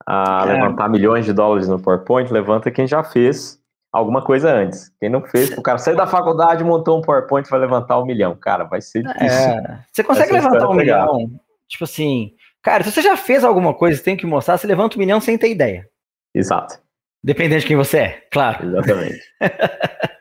[0.08, 0.54] A é.
[0.54, 3.60] levantar milhões de dólares no PowerPoint, levanta quem já fez
[3.94, 4.92] alguma coisa antes.
[5.00, 8.36] Quem não fez, o cara saiu da faculdade, montou um PowerPoint, vai levantar um milhão.
[8.36, 9.28] Cara, vai ser difícil.
[9.30, 11.30] É, você consegue levantar um milhão,
[11.68, 12.32] tipo assim,
[12.64, 15.38] cara, se você já fez alguma coisa tem que mostrar, você levanta um milhão sem
[15.38, 15.88] ter ideia.
[16.34, 16.80] Exato.
[17.24, 18.66] Dependendo de quem você é, claro.
[18.66, 19.22] Exatamente.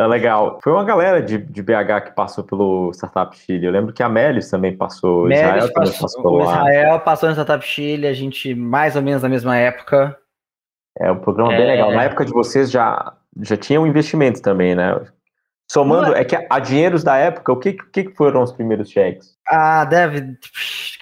[0.00, 0.58] Tá legal.
[0.64, 3.66] Foi uma galera de, de BH que passou pelo Startup Chile.
[3.66, 5.26] Eu lembro que a Melis também passou.
[5.26, 9.22] Melis Israel passou, passou o Israel passou no Startup Chile, a gente mais ou menos
[9.22, 10.16] na mesma época.
[10.98, 11.56] É um programa é...
[11.58, 11.92] bem legal.
[11.92, 14.98] Na época de vocês já, já tinha um investimento também, né?
[15.70, 16.24] Somando, é...
[16.24, 19.36] que a dinheiros da época, o que, que foram os primeiros cheques?
[19.46, 20.38] Ah, deve.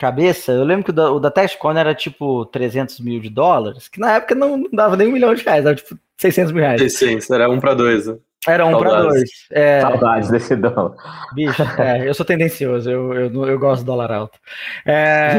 [0.01, 3.87] Cabeça, eu lembro que o da, o da Texcon era tipo 300 mil de dólares,
[3.87, 6.65] que na época não, não dava nem um milhão de reais, era tipo 600 mil
[6.65, 6.93] reais.
[6.93, 8.09] Sim, sim era um para dois.
[8.09, 8.17] Né?
[8.47, 9.31] Era um para dois.
[9.51, 9.81] É...
[9.81, 10.95] Saudades desse dólar.
[11.35, 14.39] Bicho, é, eu sou tendencioso, eu, eu, eu gosto do dólar alto.
[14.87, 15.33] É...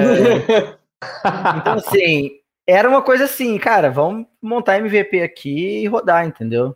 [1.58, 2.32] então, assim,
[2.68, 6.76] era uma coisa assim, cara, vamos montar MVP aqui e rodar, entendeu?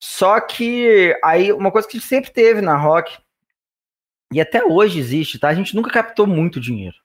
[0.00, 3.16] Só que aí uma coisa que a gente sempre teve na Rock
[4.32, 5.48] e até hoje existe, tá?
[5.48, 6.96] A gente nunca captou muito dinheiro.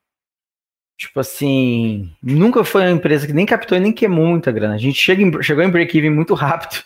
[0.98, 4.76] Tipo assim, nunca foi uma empresa que nem captou e nem queimou muita grana.
[4.76, 6.84] A gente chega em, chegou em break-even muito rápido.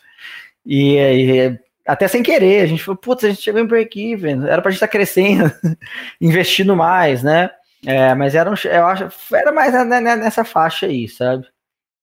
[0.66, 4.62] E, e, até sem querer, a gente falou, putz, a gente chegou em break-even, era
[4.62, 5.52] pra gente estar tá crescendo,
[6.20, 7.50] investindo mais, né?
[7.86, 11.48] É, mas era, um, eu acho, era mais nessa faixa aí, sabe?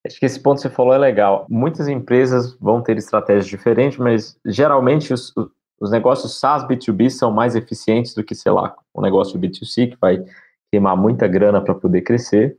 [0.07, 1.47] Acho que esse ponto que você falou é legal.
[1.49, 5.33] Muitas empresas vão ter estratégias diferentes, mas geralmente os,
[5.81, 9.97] os negócios SaaS B2B são mais eficientes do que, sei lá, um negócio B2C que
[10.01, 10.25] vai
[10.71, 12.57] queimar muita grana para poder crescer.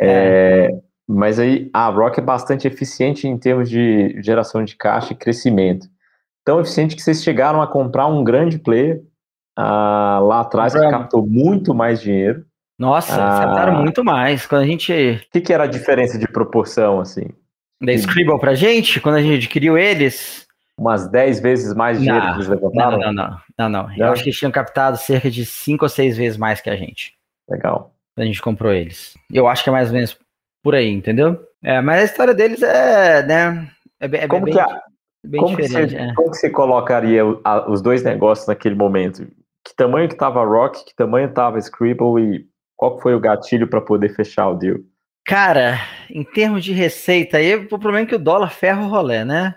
[0.00, 0.68] É.
[0.70, 5.16] É, mas aí a Rock é bastante eficiente em termos de geração de caixa e
[5.16, 5.86] crescimento.
[6.44, 9.02] Tão eficiente que vocês chegaram a comprar um grande player
[9.56, 12.44] ah, lá atrás que captou muito mais dinheiro.
[12.78, 14.46] Nossa, ah, acertaram muito mais.
[14.46, 14.92] Quando a gente.
[14.92, 17.28] O que, que, era a diferença de proporção, assim?
[17.80, 20.46] Da Scribble pra gente, quando a gente adquiriu eles.
[20.78, 22.98] Umas 10 vezes mais dinheiro não, que eles levantaram?
[22.98, 23.88] Não, não, não, não, não.
[23.88, 23.96] não.
[23.96, 26.76] Eu acho que eles tinham captado cerca de 5 ou 6 vezes mais que a
[26.76, 27.14] gente.
[27.48, 27.94] Legal.
[28.14, 29.14] Quando a gente comprou eles.
[29.30, 30.18] Eu acho que é mais ou menos
[30.62, 31.38] por aí, entendeu?
[31.62, 33.70] É, mas a história deles é, né?
[34.00, 34.82] É, é como bem, que a,
[35.24, 35.94] bem como diferente.
[35.94, 36.14] Que você, é.
[36.14, 37.24] Como que você colocaria
[37.68, 39.26] os dois negócios naquele momento?
[39.64, 42.46] que tamanho que estava Rock, que tamanho estava Scribble e
[42.76, 44.78] qual foi o gatilho para poder fechar o deal?
[45.24, 45.78] Cara,
[46.10, 49.54] em termos de receita, aí o problema é que o dólar ferra o rolê, né?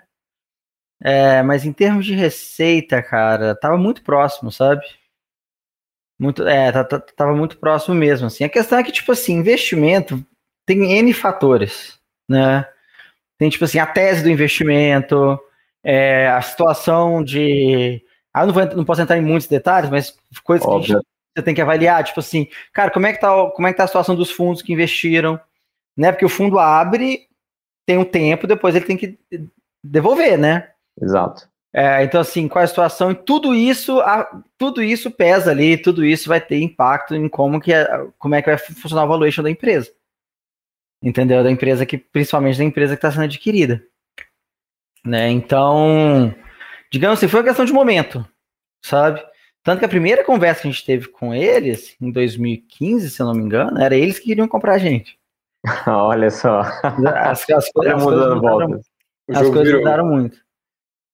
[1.01, 4.81] É, mas em termos de receita, cara, tava muito próximo, sabe?
[6.19, 6.71] Muito, é,
[7.17, 8.43] tava muito próximo mesmo, assim.
[8.43, 10.23] A questão é que, tipo assim, investimento
[10.65, 12.67] tem N fatores, né?
[13.37, 15.39] Tem, tipo assim, a tese do investimento,
[15.83, 18.01] é, a situação de...
[18.33, 20.81] Ah, não, vou, não posso entrar em muitos detalhes, mas coisas Óbvio.
[20.81, 23.71] que gente, você tem que avaliar, tipo assim, cara, como é que tá, como é
[23.71, 25.39] que tá a situação dos fundos que investiram,
[25.95, 26.11] né?
[26.11, 27.27] Porque o fundo abre,
[27.85, 29.19] tem um tempo, depois ele tem que
[29.83, 30.69] devolver, né?
[30.99, 31.47] Exato.
[31.73, 33.11] É, então, assim, qual é a situação?
[33.11, 37.59] E tudo isso, a, tudo isso pesa ali, tudo isso vai ter impacto em como,
[37.59, 37.85] que é,
[38.17, 39.91] como é que vai funcionar o valuation da empresa.
[41.01, 41.43] Entendeu?
[41.43, 43.83] Da empresa que, principalmente da empresa que está sendo adquirida.
[45.05, 45.29] Né?
[45.29, 46.33] Então,
[46.91, 48.25] digamos assim, foi uma questão de momento,
[48.83, 49.23] sabe?
[49.63, 53.25] Tanto que a primeira conversa que a gente teve com eles, em 2015, se eu
[53.25, 55.17] não me engano, era eles que queriam comprar a gente.
[55.87, 56.59] Olha só.
[56.59, 58.81] As, as, coisas, as coisas mudaram,
[59.29, 60.37] as coisas mudaram muito.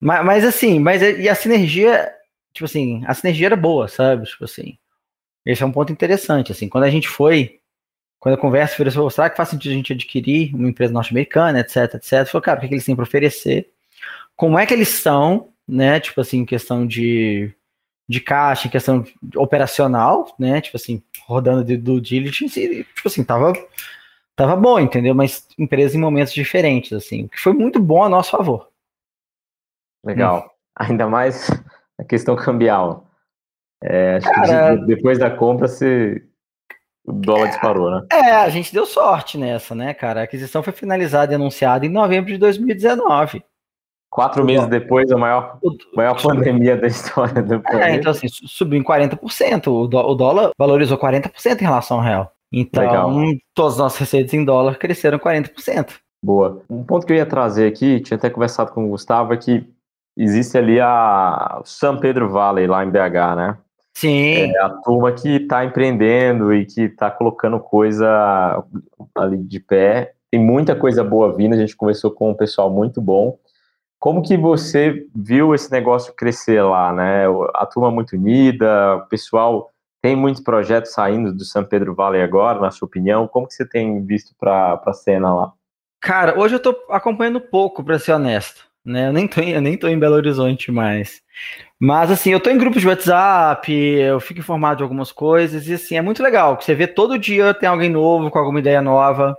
[0.01, 2.13] Mas, mas, assim, mas e a sinergia,
[2.53, 4.25] tipo assim, a sinergia era boa, sabe?
[4.25, 4.77] Tipo assim.
[5.45, 7.60] Esse é um ponto interessante, assim, quando a gente foi,
[8.21, 11.95] quando a conversa foi, será que faz sentido a gente adquirir uma empresa norte-americana, etc,
[11.95, 13.73] etc, falou, cara, o que, é que eles têm para oferecer?
[14.35, 17.51] Como é que eles são, né, tipo assim, em questão de,
[18.07, 19.03] de caixa, em questão
[19.35, 23.53] operacional, né, tipo assim, rodando de, do diligence, e, tipo assim, tava
[24.35, 25.15] tava bom, entendeu?
[25.15, 28.69] Mas empresa em momentos diferentes, assim, o que foi muito bom a nosso favor.
[30.05, 30.45] Legal.
[30.45, 30.49] Hum.
[30.75, 31.49] Ainda mais
[31.97, 33.07] a questão cambial.
[33.83, 36.23] É, acho Cara, que depois da compra você,
[37.05, 38.05] o dólar disparou, né?
[38.11, 40.21] É, a gente deu sorte nessa, né, cara?
[40.21, 43.43] A aquisição foi finalizada e anunciada em novembro de 2019.
[44.09, 45.57] Quatro meses depois, a maior,
[45.95, 47.79] maior pandemia da história do país.
[47.81, 49.67] É, então assim, subiu em 40%.
[49.67, 52.31] O, o dólar valorizou 40% em relação ao real.
[52.51, 53.11] Então, Legal.
[53.55, 55.93] todas as nossas receitas em dólar cresceram 40%.
[56.23, 56.61] Boa.
[56.69, 59.65] Um ponto que eu ia trazer aqui, tinha até conversado com o Gustavo, é que
[60.17, 63.57] existe ali a São Pedro Valley, lá em BH, né?
[63.93, 64.53] Sim.
[64.53, 68.63] É a turma que está empreendendo e que está colocando coisa
[69.15, 70.13] ali de pé.
[70.31, 73.37] Tem muita coisa boa vindo, a gente conversou com um pessoal muito bom.
[73.99, 77.25] Como que você viu esse negócio crescer lá, né?
[77.53, 79.69] A turma muito unida, o pessoal
[80.01, 83.27] tem muitos projetos saindo do São Pedro Valley agora, na sua opinião.
[83.27, 85.53] Como que você tem visto para a cena lá?
[86.01, 88.65] Cara, hoje eu estou acompanhando pouco, para ser honesto.
[88.83, 89.09] Né?
[89.09, 91.21] Eu nem tô, em, eu nem tô em Belo Horizonte mais.
[91.83, 95.73] Mas assim, eu tô em grupos de WhatsApp, eu fico informado de algumas coisas, e
[95.73, 98.83] assim, é muito legal, que você vê todo dia tem alguém novo, com alguma ideia
[98.83, 99.35] nova,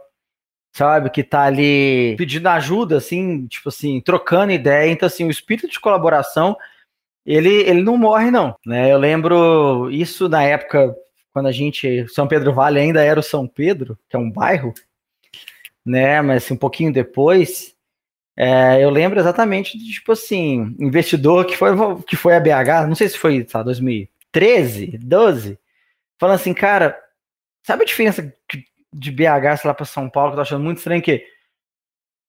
[0.73, 1.09] sabe?
[1.09, 4.91] Que tá ali pedindo ajuda, assim, tipo assim, trocando ideia.
[4.91, 6.57] Então, assim, o espírito de colaboração
[7.25, 8.57] ele, ele não morre, não.
[8.67, 8.93] Né?
[8.93, 10.95] Eu lembro isso na época,
[11.33, 12.07] quando a gente.
[12.09, 14.75] São Pedro Vale ainda era o São Pedro, que é um bairro,
[15.85, 16.21] né?
[16.21, 17.75] Mas assim, um pouquinho depois.
[18.37, 21.71] É, eu lembro exatamente de, tipo assim, investidor que foi,
[22.07, 25.59] que foi a BH, não sei se foi, sabe, 2013, 12,
[26.19, 26.99] falando assim, cara,
[27.63, 28.35] sabe a diferença
[28.93, 31.25] de BH, sei lá, para São Paulo, que eu tô achando muito estranho que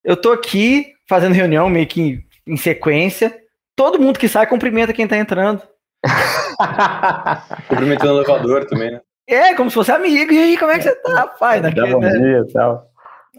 [0.04, 3.38] eu tô aqui fazendo reunião meio que em, em sequência,
[3.76, 5.62] todo mundo que sai cumprimenta quem tá entrando.
[7.68, 9.02] Cumprimentando o elevador também, né?
[9.28, 10.34] É, como se fosse amigo.
[10.34, 11.62] E aí, como é que você tá, pai?
[11.62, 12.12] Daquele, bom né?
[12.12, 12.89] dia tal.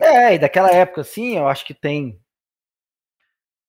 [0.00, 2.18] É, e daquela época, assim, eu acho que tem.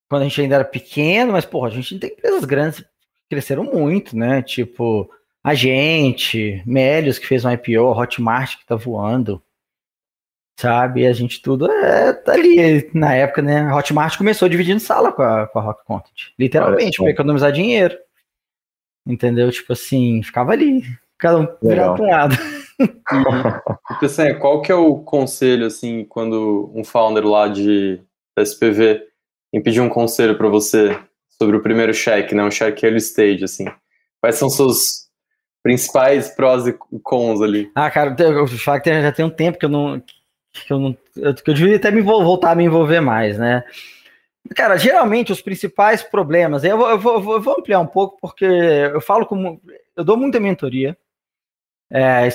[0.10, 2.88] Quando a gente ainda era pequeno, mas, porra, a gente tem empresas grandes que
[3.30, 4.42] cresceram muito, né?
[4.42, 5.10] Tipo,
[5.44, 9.42] a gente, Melios, que fez um IPO, Hotmart, que tá voando
[10.60, 11.06] sabe?
[11.06, 13.62] A gente tudo é tá ali na época, né?
[13.62, 17.98] A Hotmart começou dividindo sala com a, com a Rock Content, literalmente, para economizar dinheiro.
[19.06, 19.52] Entendeu?
[19.52, 20.82] Tipo assim, ficava ali,
[21.18, 22.36] cada um virado um lado.
[22.78, 28.02] E, qual que é o conselho, assim, quando um founder lá de
[28.38, 29.02] SPV
[29.62, 30.98] pedir um conselho para você
[31.38, 32.44] sobre o primeiro cheque, né?
[32.44, 33.66] Um cheque early stage, assim.
[34.22, 35.06] Quais são seus
[35.62, 37.72] principais prós e cons ali?
[37.76, 40.02] Ah, cara, eu falar que já tem um tempo que eu não
[40.64, 43.64] que eu, não, que eu devia até me voltar a me envolver mais, né?
[44.56, 48.46] Cara, geralmente os principais problemas, eu vou, eu vou, eu vou ampliar um pouco, porque
[48.46, 49.60] eu falo como.
[49.96, 50.96] Eu dou muita mentoria,
[51.92, 52.28] é,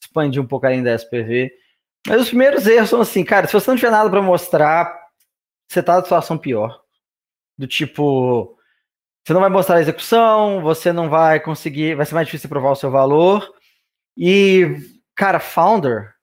[0.00, 1.50] expandir um pouco além da SPV,
[2.06, 5.05] mas os primeiros erros são assim, cara, se você não tiver nada para mostrar,
[5.68, 6.80] você tá na situação pior.
[7.58, 8.56] Do tipo,
[9.26, 12.70] você não vai mostrar a execução, você não vai conseguir, vai ser mais difícil provar
[12.70, 13.52] o seu valor.
[14.16, 14.76] E,
[15.14, 16.14] cara, founder,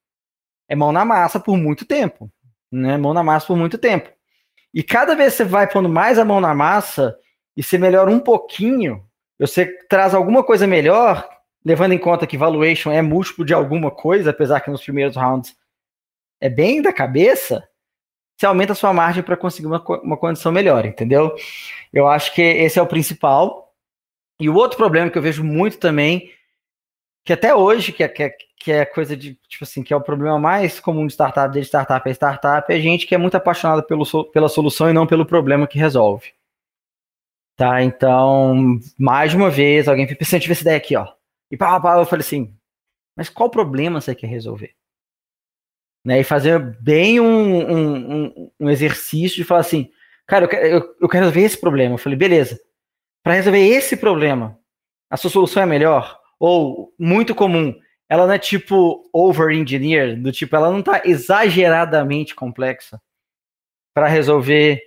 [0.69, 2.31] é mão na massa por muito tempo,
[2.71, 2.97] né?
[2.97, 4.09] Mão na massa por muito tempo.
[4.73, 7.15] E cada vez que você vai pondo mais a mão na massa
[7.55, 9.05] e você melhora um pouquinho,
[9.39, 11.27] você traz alguma coisa melhor,
[11.63, 15.55] levando em conta que valuation é múltiplo de alguma coisa, apesar que nos primeiros rounds
[16.41, 17.67] é bem da cabeça,
[18.37, 21.35] você aumenta a sua margem para conseguir uma, uma condição melhor, entendeu?
[21.91, 23.73] Eu acho que esse é o principal.
[24.39, 26.31] E o outro problema que eu vejo muito também,
[27.23, 29.95] que até hoje, que é, que é, que é coisa de, tipo assim, que é
[29.95, 33.35] o problema mais comum de startup, de startup é startup, é gente que é muito
[33.35, 36.33] apaixonada pelo, pela solução e não pelo problema que resolve.
[37.55, 41.07] Tá, então, mais uma vez, alguém fez, pensando, tive essa ideia aqui, ó.
[41.51, 42.53] E pá, pá, eu falei assim,
[43.15, 44.73] mas qual problema você quer resolver?
[46.05, 49.89] Né, e fazer bem um, um, um, exercício de falar assim,
[50.27, 51.93] cara, eu quero, eu, quero resolver esse problema.
[51.93, 52.59] Eu falei, beleza,
[53.23, 54.59] para resolver esse problema,
[55.09, 56.19] a sua solução é melhor?
[56.37, 57.73] Ou, muito comum,
[58.09, 63.01] ela não é tipo over-engineer, do tipo, ela não está exageradamente complexa
[63.93, 64.81] para resolver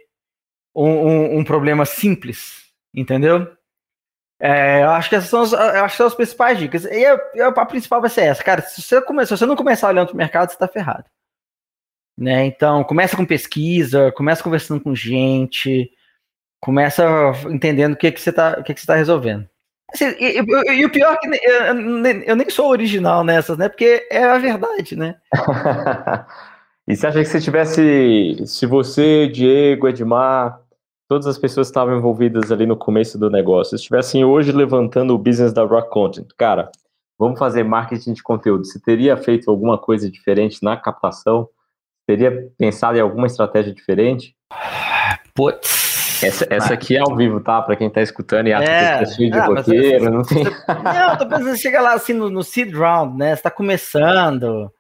[0.75, 3.56] um, um, problema simples, entendeu?
[4.39, 6.85] É, eu acho que essas são, as, acho que são as principais dicas.
[6.85, 8.63] E a, a, principal vai ser essa, cara.
[8.63, 11.05] Se você, come, se você não começar olhando para o mercado, você está ferrado.
[12.19, 12.47] Né?
[12.47, 15.91] Então, começa com pesquisa, começa conversando com gente,
[16.61, 17.05] começa
[17.51, 19.49] entendendo o que, que você está que que você tá resolvendo.
[19.93, 21.65] Assim, e, e, e, o pior é que eu,
[22.27, 23.69] eu, nem sou original nessas, né?
[23.69, 25.17] Porque é a verdade, né?
[26.89, 30.61] e você acha que se tivesse, se você, Diego, Edmar,
[31.09, 35.19] todas as pessoas que estavam envolvidas ali no começo do negócio estivessem hoje levantando o
[35.19, 36.71] business da Rock Content, cara,
[37.19, 38.65] vamos fazer marketing de conteúdo.
[38.65, 41.49] Você teria feito alguma coisa diferente na captação?
[42.07, 44.35] Teria pensado em alguma estratégia diferente?
[45.35, 46.23] Putz.
[46.23, 47.61] Essa, essa aqui é ao vivo, tá?
[47.61, 50.45] Para quem tá escutando e acha é, que é de ah, roteiro, não tem.
[50.67, 53.37] Não, tô pensando, chega lá assim no, no seed round, né?
[53.37, 54.73] Você tá começando.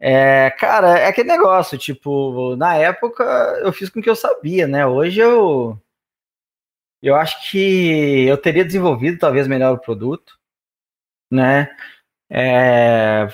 [0.00, 3.24] É, cara, é aquele negócio, tipo, na época
[3.62, 4.86] eu fiz com o que eu sabia, né?
[4.86, 5.80] Hoje eu
[7.02, 10.38] eu acho que eu teria desenvolvido talvez melhor o produto,
[11.30, 11.74] né?
[12.30, 13.28] É,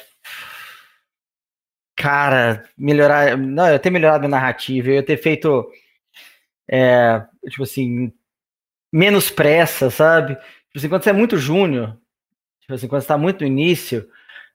[1.96, 5.70] cara, melhorar, não, eu ter melhorado a narrativa, eu ter feito
[6.68, 8.12] é, tipo assim,
[8.92, 10.36] menos pressa, sabe?
[10.36, 11.98] Tipo assim, quando você é muito júnior,
[12.60, 14.08] tipo assim, quando você está muito no início,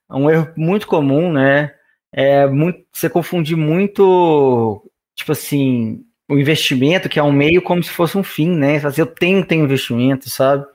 [0.09, 1.75] é um erro muito comum, né?
[2.11, 4.83] É muito, você confundir muito,
[5.15, 8.77] tipo assim, o investimento, que é um meio, como se fosse um fim, né?
[8.77, 10.65] Assim, eu tenho, tenho investimento, sabe?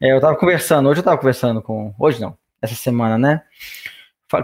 [0.00, 3.42] É, eu tava conversando, hoje eu tava conversando com, hoje não, essa semana, né?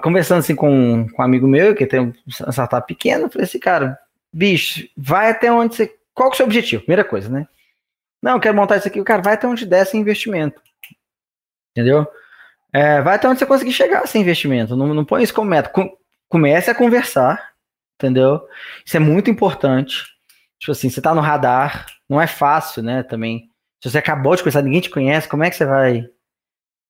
[0.03, 3.99] Conversando assim com, com um amigo meu, que tem uma startup pequena, falei assim, cara,
[4.33, 5.95] bicho, vai até onde você.
[6.13, 6.83] Qual que é o seu objetivo?
[6.83, 7.47] Primeira coisa, né?
[8.23, 10.61] Não, eu quero montar isso aqui, cara vai até onde der esse investimento.
[11.71, 12.07] Entendeu?
[12.73, 14.77] É, vai até onde você conseguir chegar sem investimento.
[14.77, 15.71] Não, não põe isso como meta
[16.29, 17.53] comece a conversar,
[17.95, 18.47] entendeu?
[18.85, 20.05] Isso é muito importante.
[20.59, 23.03] Tipo assim, você tá no radar, não é fácil, né?
[23.03, 23.51] Também.
[23.83, 26.09] Se você acabou de conversar, ninguém te conhece, como é que você vai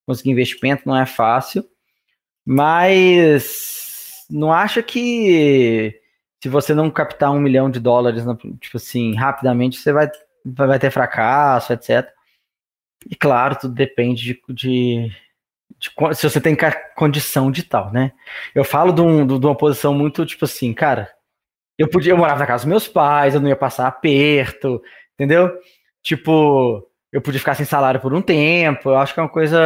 [0.07, 0.85] conseguir investimento?
[0.87, 1.65] Não é fácil.
[2.45, 6.01] Mas não acha que
[6.43, 8.25] se você não captar um milhão de dólares,
[8.61, 10.09] tipo assim, rapidamente, você vai,
[10.45, 12.09] vai ter fracasso, etc.
[13.11, 15.13] E claro, tudo depende de, de
[15.79, 16.57] de, se você tem
[16.95, 18.13] condição de tal, né?
[18.55, 21.11] Eu falo de, um, de, uma posição muito tipo assim, cara,
[21.79, 24.83] eu podia, eu morava na casa dos meus pais, eu não ia passar aperto,
[25.15, 25.53] entendeu?
[26.03, 28.91] Tipo, eu podia ficar sem salário por um tempo.
[28.91, 29.59] Eu acho que é uma coisa,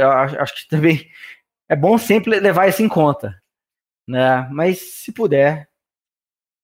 [0.00, 1.08] eu acho, acho que também
[1.68, 3.34] é bom sempre levar isso em conta,
[4.06, 4.48] né?
[4.52, 5.68] Mas se puder.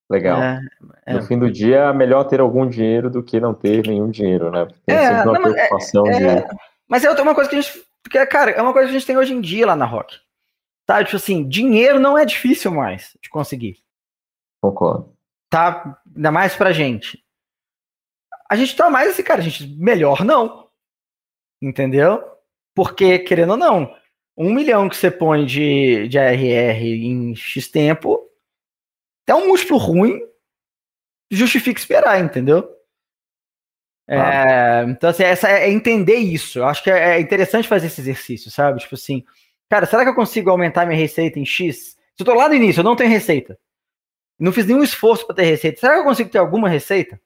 [0.08, 0.40] Legal.
[0.40, 0.60] É,
[1.06, 1.14] é.
[1.14, 4.50] No fim do dia, é melhor ter algum dinheiro do que não ter nenhum dinheiro,
[4.50, 4.68] né?
[4.86, 6.56] Tem é, sempre uma não, é, preocupação é, de.
[6.86, 9.06] Mas é uma coisa que a gente porque, cara, é uma coisa que a gente
[9.06, 10.18] tem hoje em dia lá na Rock.
[10.84, 11.02] Tá?
[11.04, 13.82] Tipo assim, dinheiro não é difícil mais de conseguir.
[14.60, 15.16] Concordo.
[15.48, 16.00] Tá?
[16.14, 17.24] Ainda mais pra gente.
[18.50, 20.68] A gente tá mais assim, cara, a gente, melhor não.
[21.60, 22.22] Entendeu?
[22.74, 23.96] Porque, querendo ou não,
[24.36, 28.28] um milhão que você põe de, de ARR em X tempo,
[29.26, 30.20] é um múltiplo ruim,
[31.30, 32.68] justifica esperar, entendeu?
[34.08, 36.58] É, então, assim, essa é entender isso.
[36.58, 38.80] Eu acho que é, é interessante fazer esse exercício, sabe?
[38.80, 39.24] Tipo assim,
[39.68, 41.96] cara, será que eu consigo aumentar minha receita em X?
[42.16, 43.58] Se eu tô lá no início, eu não tenho receita.
[44.38, 45.80] Não fiz nenhum esforço para ter receita.
[45.80, 47.20] Será que eu consigo ter alguma receita?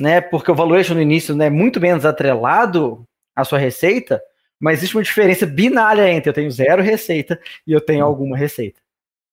[0.00, 0.20] Né?
[0.20, 4.20] Porque o valuation no início né, é muito menos atrelado à sua receita,
[4.60, 8.08] mas existe uma diferença binária entre eu tenho zero receita e eu tenho hum.
[8.08, 8.80] alguma receita.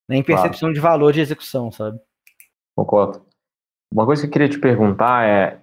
[0.07, 0.73] Né, em percepção claro.
[0.73, 1.99] de valor de execução, sabe?
[2.75, 3.25] Concordo.
[3.91, 5.59] Uma coisa que eu queria te perguntar é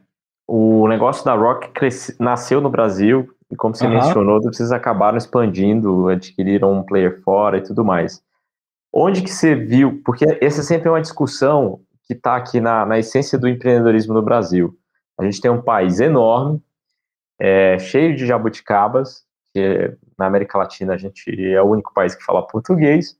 [0.46, 3.94] o negócio da Rock cresce, nasceu no Brasil e, como você uhum.
[3.94, 8.22] mencionou, vocês acabaram expandindo, adquiriram um player fora e tudo mais.
[8.92, 10.00] Onde que você viu?
[10.04, 14.22] Porque essa sempre é uma discussão que está aqui na, na essência do empreendedorismo no
[14.22, 14.74] Brasil.
[15.18, 16.62] A gente tem um país enorme,
[17.38, 22.24] é, cheio de jabuticabas, que na América Latina a gente é o único país que
[22.24, 23.16] fala português,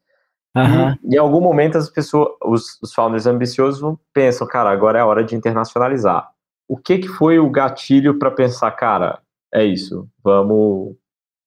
[0.57, 0.97] Uhum.
[1.05, 5.07] E, em algum momento as pessoas, os, os founders ambiciosos pensam, cara, agora é a
[5.07, 6.31] hora de internacionalizar.
[6.69, 9.21] O que que foi o gatilho para pensar, cara,
[9.53, 10.97] é isso, vamos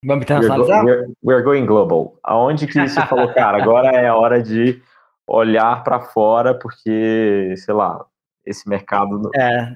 [0.04, 0.84] Vamos internacionalizar?
[0.86, 2.18] We're, we're, we're, going global.
[2.24, 4.82] Aonde que você falou, cara, agora é a hora de
[5.28, 8.06] olhar para fora, porque, sei lá,
[8.46, 9.30] esse mercado.
[9.36, 9.76] É.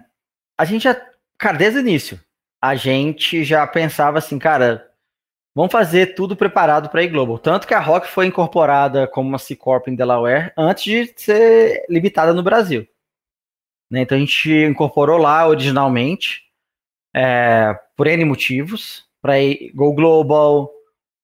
[0.57, 0.99] A gente já,
[1.37, 2.19] cara, desde o início,
[2.61, 4.89] a gente já pensava assim, cara,
[5.55, 7.37] vamos fazer tudo preparado para ir global.
[7.37, 11.85] Tanto que a Rock foi incorporada como uma C Corp em Delaware antes de ser
[11.89, 12.87] limitada no Brasil.
[13.93, 14.01] Né?
[14.01, 16.41] Então a gente incorporou lá originalmente,
[17.15, 19.35] é, por N motivos para
[19.75, 20.67] Go Global,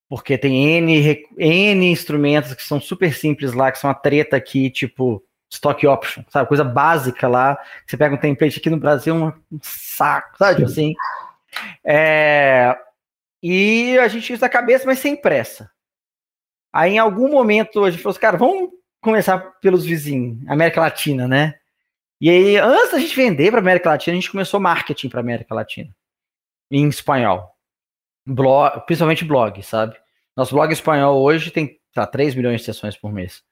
[0.07, 4.69] porque tem N, N instrumentos que são super simples lá, que são a treta aqui,
[4.69, 6.47] tipo stock option, sabe?
[6.47, 7.57] Coisa básica lá.
[7.87, 10.63] Você pega um template aqui no Brasil, um, saco, sabe?
[10.63, 10.93] Assim.
[11.83, 12.77] É,
[13.41, 15.71] e a gente usa a cabeça, mas sem pressa.
[16.71, 18.69] Aí, em algum momento, a gente falou assim, cara, vamos
[19.01, 21.55] começar pelos vizinhos, América Latina, né?
[22.21, 25.55] E aí, antes da gente vender para América Latina, a gente começou marketing para América
[25.55, 25.95] Latina,
[26.69, 27.55] em espanhol
[28.33, 29.95] blog, principalmente blog, sabe?
[30.35, 33.43] Nosso blog espanhol hoje tem tá, 3 milhões de sessões por mês.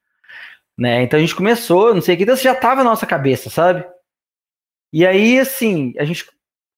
[0.78, 1.03] Né?
[1.03, 3.86] Então a gente começou, não sei o que, então já tava na nossa cabeça, sabe?
[4.93, 6.26] E aí, assim, a gente.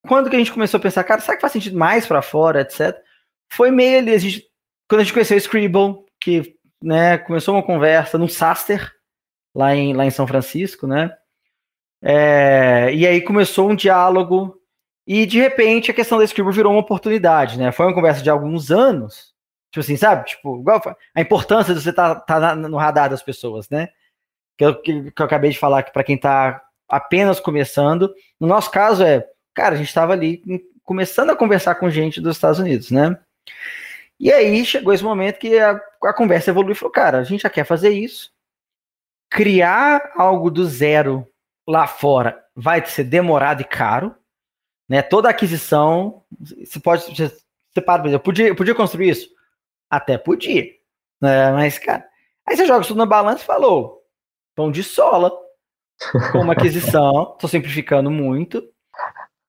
[0.07, 2.61] Quando que a gente começou a pensar, cara, será que faz sentido mais para fora,
[2.61, 2.97] etc?
[3.51, 4.47] Foi meio ali, a gente,
[4.87, 8.95] quando a gente conheceu o Scribble, que né, começou uma conversa no Saster,
[9.53, 11.15] lá em, lá em São Francisco, né?
[12.01, 14.57] É, e aí começou um diálogo
[15.05, 17.71] e de repente a questão da Scribble virou uma oportunidade, né?
[17.71, 19.33] Foi uma conversa de alguns anos,
[19.71, 20.25] tipo assim, sabe?
[20.25, 20.63] Tipo,
[21.15, 23.89] a importância de você estar tá, tá no radar das pessoas, né?
[24.57, 28.47] Que eu, que, que eu acabei de falar que para quem está apenas começando, no
[28.47, 30.41] nosso caso é, cara, a gente estava ali
[30.83, 33.17] começando a conversar com gente dos Estados Unidos, né?
[34.19, 37.41] E aí chegou esse momento que a, a conversa evoluiu e falou, cara, a gente
[37.41, 38.31] já quer fazer isso.
[39.29, 41.27] Criar algo do zero
[41.69, 44.15] lá fora vai ser demorado e caro.
[44.87, 45.03] Né?
[45.03, 46.23] Toda aquisição,
[46.65, 47.03] você pode.
[47.15, 49.29] Você para, eu podia, eu podia construir isso?
[49.87, 50.65] Até podia.
[51.21, 51.51] Né?
[51.51, 52.03] Mas, cara,
[52.45, 54.01] aí você joga tudo na balança e falou:
[54.55, 55.31] pão de sola.
[56.33, 58.63] Uma aquisição, estou simplificando muito.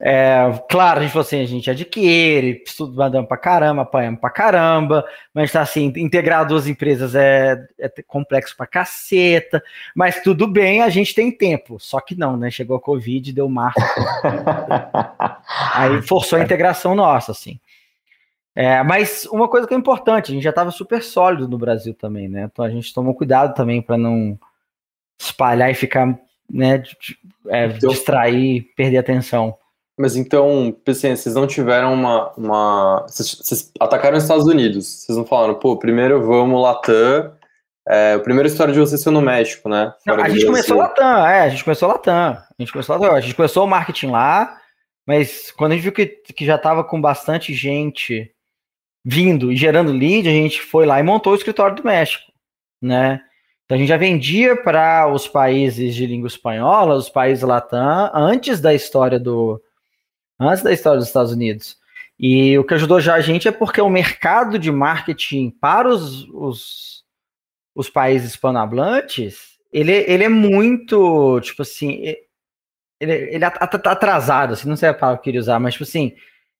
[0.02, 0.34] É,
[0.70, 5.52] claro, a gente falou assim, a gente adquire, estudando pra caramba, apanhamos pra caramba, mas
[5.52, 9.62] tá assim, integrar duas empresas é, é complexo pra caceta,
[9.94, 13.46] mas tudo bem, a gente tem tempo, só que não, né, chegou a Covid, deu
[13.46, 13.78] março,
[15.74, 17.60] aí forçou a integração nossa, assim.
[18.54, 21.92] É, mas uma coisa que é importante, a gente já estava super sólido no Brasil
[21.92, 24.38] também, né, então a gente tomou cuidado também para não
[25.18, 26.82] espalhar e ficar, né,
[27.48, 29.58] é, então distrair, perder atenção.
[30.00, 32.32] Mas então, assim, vocês não tiveram uma.
[32.34, 34.86] uma vocês, vocês, atacaram os Estados Unidos.
[34.86, 37.36] Vocês não falaram, pô, primeiro vamos Latam.
[37.86, 39.92] É, a primeira história de vocês foi no México, né?
[40.06, 42.14] Não, a gente começou Latam, é, a gente começou Latam.
[42.14, 43.14] A gente começou Latam.
[43.14, 44.58] A gente começou o marketing lá,
[45.06, 48.34] mas quando a gente viu que, que já estava com bastante gente
[49.04, 52.32] vindo e gerando lead, a gente foi lá e montou o escritório do México,
[52.80, 53.20] né?
[53.66, 58.62] Então a gente já vendia para os países de língua espanhola, os países Latam, antes
[58.62, 59.60] da história do,
[60.40, 61.78] antes da história dos Estados Unidos.
[62.18, 66.28] E o que ajudou já a gente é porque o mercado de marketing para os,
[66.30, 67.04] os,
[67.74, 72.02] os países hispanohablantes, ele, ele é muito, tipo assim,
[72.98, 76.14] ele, ele atrasado, assim, não sei a palavra que eu queria usar, mas, tipo assim,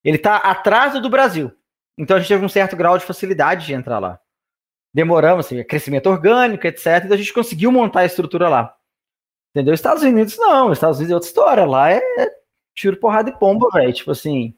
[0.04, 1.52] ele está atrás do Brasil.
[1.98, 4.18] Então a gente teve um certo grau de facilidade de entrar lá.
[4.92, 7.02] Demoramos, assim, crescimento orgânico, etc.
[7.04, 8.74] Então a gente conseguiu montar a estrutura lá.
[9.54, 9.74] Entendeu?
[9.74, 11.64] Estados Unidos não, Estados Unidos é outra história.
[11.66, 12.00] Lá é
[12.74, 13.92] tiro, porrada e pomba, velho.
[13.92, 14.54] Tipo assim,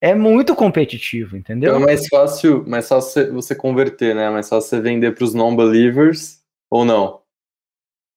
[0.00, 1.70] é muito competitivo, entendeu?
[1.70, 4.30] Então é mais fácil, mais fácil você converter, né?
[4.30, 7.20] Mais fácil você vender para os non-believers ou não?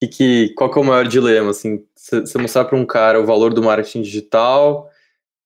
[0.02, 1.86] E que, qual que é o maior dilema, assim?
[1.96, 4.90] Você mostrar para um cara o valor do marketing digital,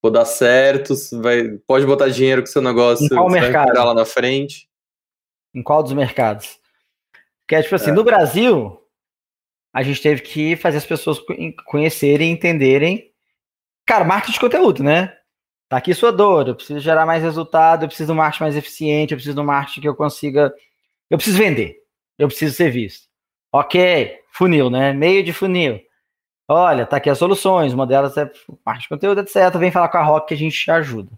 [0.02, 3.74] vou dar certo, vai, pode botar dinheiro com seu negócio, em qual mercado?
[3.74, 4.70] lá na frente.
[5.54, 6.60] Em qual dos mercados?
[7.42, 7.94] Porque, é, tipo assim, é.
[7.94, 8.80] no Brasil,
[9.74, 11.20] a gente teve que fazer as pessoas
[11.66, 13.12] conhecerem, entenderem
[13.88, 15.16] Cara, marketing de conteúdo, né?
[15.70, 18.56] Tá aqui sua dor, eu preciso gerar mais resultado, eu preciso de um marketing mais
[18.58, 20.54] eficiente, eu preciso de um marketing que eu consiga.
[21.10, 21.78] Eu preciso vender,
[22.20, 23.08] eu preciso ser visto.
[23.52, 24.92] Ok, funil, né?
[24.92, 25.80] Meio de funil.
[26.50, 28.30] Olha, tá aqui as soluções, uma delas é
[28.66, 29.58] marketing de conteúdo, etc.
[29.58, 31.12] Vem falar com a Rock que a gente te ajuda.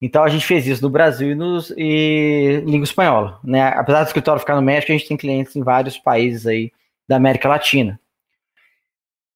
[0.00, 3.40] Então a gente fez isso no Brasil e, nos, e língua espanhola.
[3.42, 3.62] Né?
[3.68, 6.72] Apesar do escritório ficar no México, a gente tem clientes em vários países aí
[7.08, 8.00] da América Latina.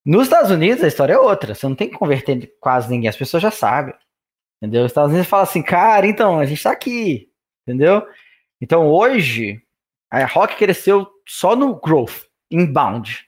[0.07, 1.53] Nos Estados Unidos a história é outra.
[1.53, 3.93] Você não tem que converter quase ninguém, as pessoas já sabem.
[4.63, 4.85] Entendeu?
[4.85, 7.29] Os Estados Unidos fala assim, cara, então, a gente tá aqui.
[7.67, 8.07] Entendeu?
[8.61, 9.61] Então hoje,
[10.09, 13.27] a Rock cresceu só no growth, inbound.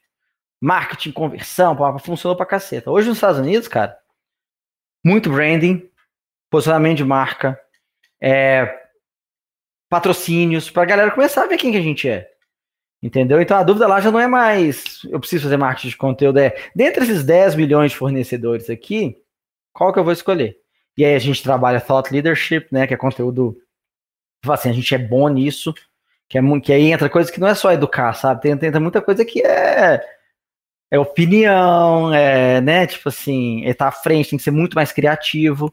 [0.61, 2.91] Marketing, conversão, funcionou pra caceta.
[2.91, 3.99] Hoje nos Estados Unidos, cara,
[5.05, 5.89] muito branding,
[6.51, 7.61] posicionamento de marca,
[8.21, 8.89] é,
[9.89, 12.29] patrocínios, pra galera começar a ver quem que a gente é.
[13.03, 13.41] Entendeu?
[13.41, 16.57] Então a dúvida lá já não é mais eu preciso fazer marketing de conteúdo, é
[16.75, 19.17] dentre esses 10 milhões de fornecedores aqui,
[19.73, 20.59] qual que eu vou escolher?
[20.97, 23.57] E aí a gente trabalha thought leadership, né, que é conteúdo
[24.49, 25.73] assim, a gente é bom nisso,
[26.29, 28.41] que é que aí entra coisa que não é só educar, sabe?
[28.41, 30.05] Tem, tem, muita coisa que é
[30.91, 34.91] é opinião, é, né, tipo assim, é tá à frente, tem que ser muito mais
[34.91, 35.73] criativo,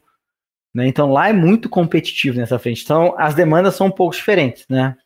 [0.74, 0.86] né?
[0.86, 2.84] Então lá é muito competitivo nessa frente.
[2.84, 4.96] Então as demandas são um pouco diferentes, né?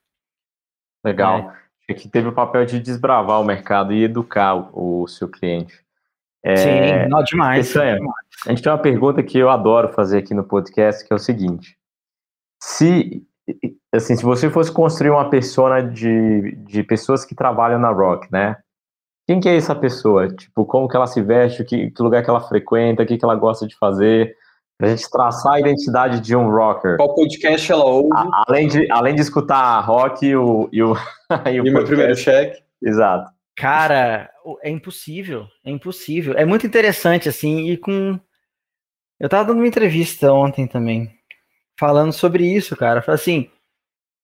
[1.05, 1.53] Legal.
[1.57, 1.61] É
[1.95, 5.75] que teve o papel de desbravar o mercado e educar o, o seu cliente.
[6.43, 8.27] É, Sim, não, demais, é, demais.
[8.47, 11.19] A gente tem uma pergunta que eu adoro fazer aqui no podcast, que é o
[11.19, 11.77] seguinte:
[12.63, 13.23] se
[13.93, 18.57] assim, se você fosse construir uma persona de, de pessoas que trabalham na Rock, né?
[19.27, 20.29] Quem que é essa pessoa?
[20.29, 23.25] Tipo, como que ela se veste, que, que lugar que ela frequenta, o que, que
[23.25, 24.35] ela gosta de fazer,
[24.81, 26.97] Pra gente traçar a identidade de um rocker.
[26.97, 28.09] Qual podcast ela ouve?
[28.15, 30.71] A, além, de, além de escutar rock e o.
[30.73, 30.95] E, o,
[31.53, 32.63] e, o e meu primeiro cheque.
[32.83, 33.31] Exato.
[33.55, 34.31] Cara,
[34.63, 35.47] é impossível.
[35.63, 36.33] É impossível.
[36.35, 38.19] É muito interessante, assim, e com.
[39.21, 41.15] Eu tava dando uma entrevista ontem também,
[41.79, 43.03] falando sobre isso, cara.
[43.03, 43.51] Falei assim,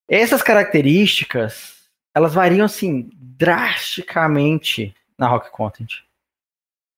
[0.09, 1.83] essas características,
[2.15, 5.97] elas variam, assim, drasticamente na Rock Content.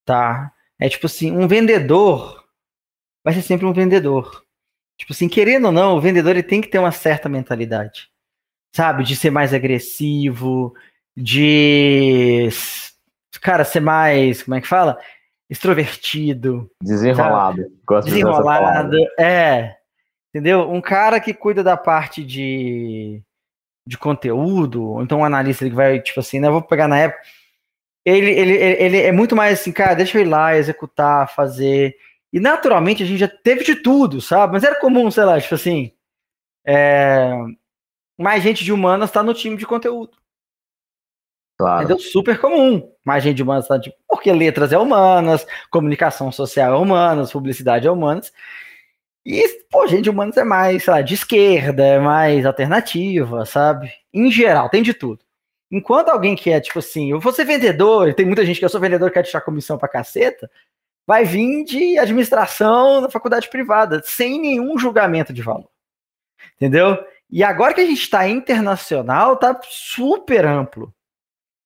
[0.04, 0.52] Tá?
[0.78, 2.47] É tipo assim, um vendedor
[3.28, 4.42] vai ser sempre um vendedor.
[4.98, 8.08] Tipo assim, querendo ou não, o vendedor ele tem que ter uma certa mentalidade.
[8.74, 9.04] Sabe?
[9.04, 10.74] De ser mais agressivo,
[11.14, 12.48] de.
[13.42, 14.42] Cara, ser mais.
[14.42, 14.98] Como é que fala?
[15.50, 16.70] Extrovertido.
[16.82, 17.70] Desenrolado.
[17.86, 18.96] Gosto Desenrolado.
[19.20, 19.76] É.
[20.30, 20.70] Entendeu?
[20.70, 23.22] Um cara que cuida da parte de,
[23.86, 26.48] de conteúdo, ou então um analista que vai, tipo assim, né?
[26.48, 27.20] Eu vou pegar na época.
[28.06, 31.94] Ele, ele, ele é muito mais assim, cara, deixa eu ir lá, executar, fazer.
[32.32, 34.52] E naturalmente a gente já teve de tudo, sabe?
[34.52, 35.92] Mas era comum, sei lá, tipo assim.
[36.66, 37.30] É...
[38.18, 40.16] Mais gente de humanas tá no time de conteúdo.
[41.58, 41.84] Claro.
[41.84, 41.98] Entendeu?
[41.98, 42.92] Super comum.
[43.04, 43.96] Mais gente de humanas tá tipo.
[44.08, 48.32] Porque letras é humanas, comunicação social é humanas, publicidade é humanas.
[49.24, 53.92] E, pô, gente de humanas é mais, sei lá, de esquerda, é mais alternativa, sabe?
[54.12, 55.22] Em geral, tem de tudo.
[55.70, 58.70] Enquanto alguém que é, tipo assim, eu vou ser vendedor, tem muita gente que eu
[58.70, 60.50] sou vendedor que quer tirar comissão pra caceta,
[61.08, 65.70] vai vir de administração na faculdade privada, sem nenhum julgamento de valor.
[66.56, 67.02] Entendeu?
[67.30, 70.92] E agora que a gente está internacional, tá super amplo.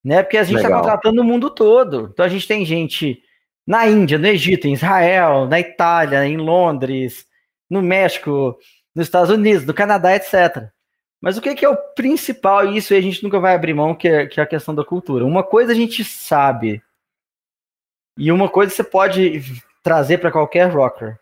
[0.01, 0.23] Né?
[0.23, 2.09] Porque a gente está contratando o mundo todo.
[2.13, 3.21] Então a gente tem gente
[3.67, 7.25] na Índia, no Egito, em Israel, na Itália, em Londres,
[7.69, 8.57] no México,
[8.95, 10.69] nos Estados Unidos, no Canadá, etc.
[11.19, 13.93] Mas o que, que é o principal, e isso a gente nunca vai abrir mão,
[13.93, 15.25] que é, que é a questão da cultura.
[15.25, 16.81] Uma coisa a gente sabe
[18.17, 19.41] e uma coisa você pode
[19.81, 21.19] trazer para qualquer rocker.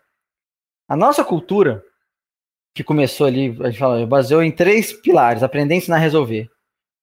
[0.88, 1.82] A nossa cultura,
[2.74, 6.50] que começou ali, a gente fala, baseou em três pilares: aprender, ensinar, resolver.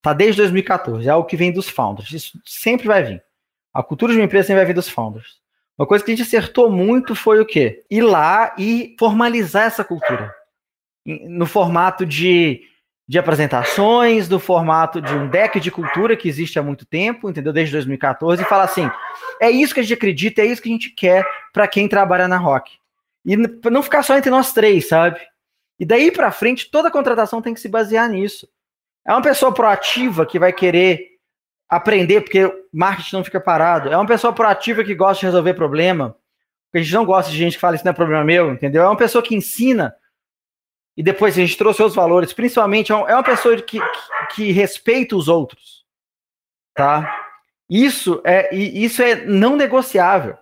[0.02, 2.12] Tá desde 2014, é algo que vem dos founders.
[2.12, 3.24] Isso sempre vai vir.
[3.74, 5.40] A cultura de uma empresa sempre vai vir dos founders.
[5.78, 7.84] Uma coisa que a gente acertou muito foi o quê?
[7.90, 10.34] Ir lá e formalizar essa cultura.
[11.06, 12.62] No formato de
[13.10, 17.52] de apresentações, do formato de um deck de cultura que existe há muito tempo, entendeu?
[17.52, 18.88] Desde 2014, e fala assim:
[19.42, 22.28] é isso que a gente acredita, é isso que a gente quer para quem trabalha
[22.28, 22.78] na rock.
[23.26, 25.20] E não ficar só entre nós três, sabe?
[25.80, 28.48] E daí para frente, toda contratação tem que se basear nisso.
[29.04, 31.18] É uma pessoa proativa que vai querer
[31.68, 33.90] aprender, porque marketing não fica parado.
[33.90, 36.16] É uma pessoa proativa que gosta de resolver problema.
[36.68, 38.84] Porque a gente não gosta de gente que fala isso não é problema meu, entendeu?
[38.84, 39.96] É uma pessoa que ensina
[41.00, 44.52] e depois a gente trouxe os valores, principalmente é, é uma pessoa que, que, que
[44.52, 45.86] respeita os outros,
[46.74, 47.26] tá?
[47.70, 50.38] Isso é isso é não negociável.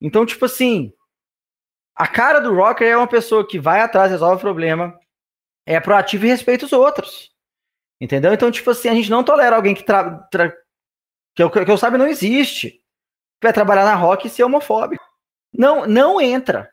[0.00, 0.90] Então, tipo assim,
[1.94, 4.98] a cara do rocker é uma pessoa que vai atrás, resolve o problema,
[5.66, 7.30] é proativo e respeita os outros.
[8.00, 8.32] Entendeu?
[8.32, 12.06] Então, tipo assim, a gente não tolera alguém que que, eu, que eu sabe não
[12.06, 12.82] existe.
[13.42, 15.04] Vai trabalhar na rock e ser homofóbico.
[15.52, 16.72] Não, não entra.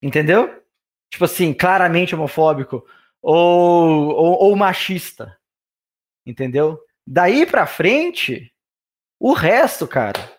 [0.00, 0.62] Entendeu?
[1.10, 2.84] Tipo assim, claramente homofóbico
[3.22, 5.36] ou, ou, ou machista.
[6.26, 6.78] Entendeu?
[7.06, 8.52] Daí pra frente,
[9.18, 10.30] o resto, cara,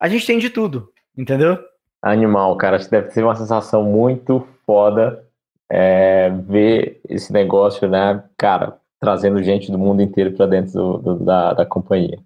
[0.00, 1.58] a gente tem de tudo, entendeu?
[2.02, 5.26] Animal, cara, acho que deve ser uma sensação muito foda
[5.70, 11.24] é, ver esse negócio, né, cara, trazendo gente do mundo inteiro para dentro do, do,
[11.24, 12.18] da, da companhia.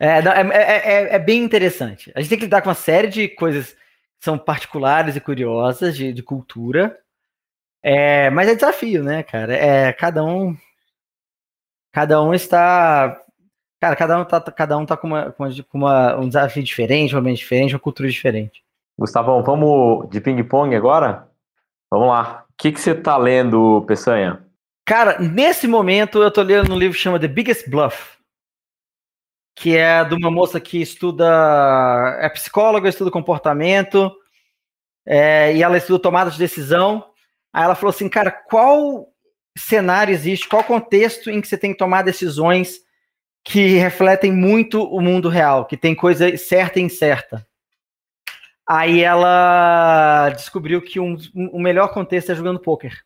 [0.00, 2.10] É, é, é, é, bem interessante.
[2.14, 3.76] A gente tem que lidar com uma série de coisas
[4.22, 6.98] são particulares e curiosas de, de cultura,
[7.82, 9.54] é, mas é desafio, né, cara?
[9.54, 10.56] É, cada um
[11.92, 13.20] Cada um está.
[13.78, 17.18] Cara, cada um tá, cada um tá com, uma, com uma, um desafio diferente, um
[17.18, 18.62] ambiente diferente, uma cultura diferente.
[18.98, 21.28] Gustavão, vamos de ping-pong agora?
[21.90, 22.44] Vamos lá.
[22.48, 24.40] O que, que você tá lendo, Peçanha?
[24.86, 28.11] Cara, nesse momento eu tô lendo um livro que chama The Biggest Bluff,
[29.54, 34.10] que é de uma moça que estuda, é psicóloga, estuda comportamento,
[35.06, 37.04] é, e ela estuda tomada de decisão.
[37.52, 39.08] Aí ela falou assim, cara, qual
[39.56, 42.80] cenário existe, qual contexto em que você tem que tomar decisões
[43.44, 47.46] que refletem muito o mundo real, que tem coisa certa e incerta.
[48.66, 53.02] Aí ela descobriu que um, um, o melhor contexto é jogando poker.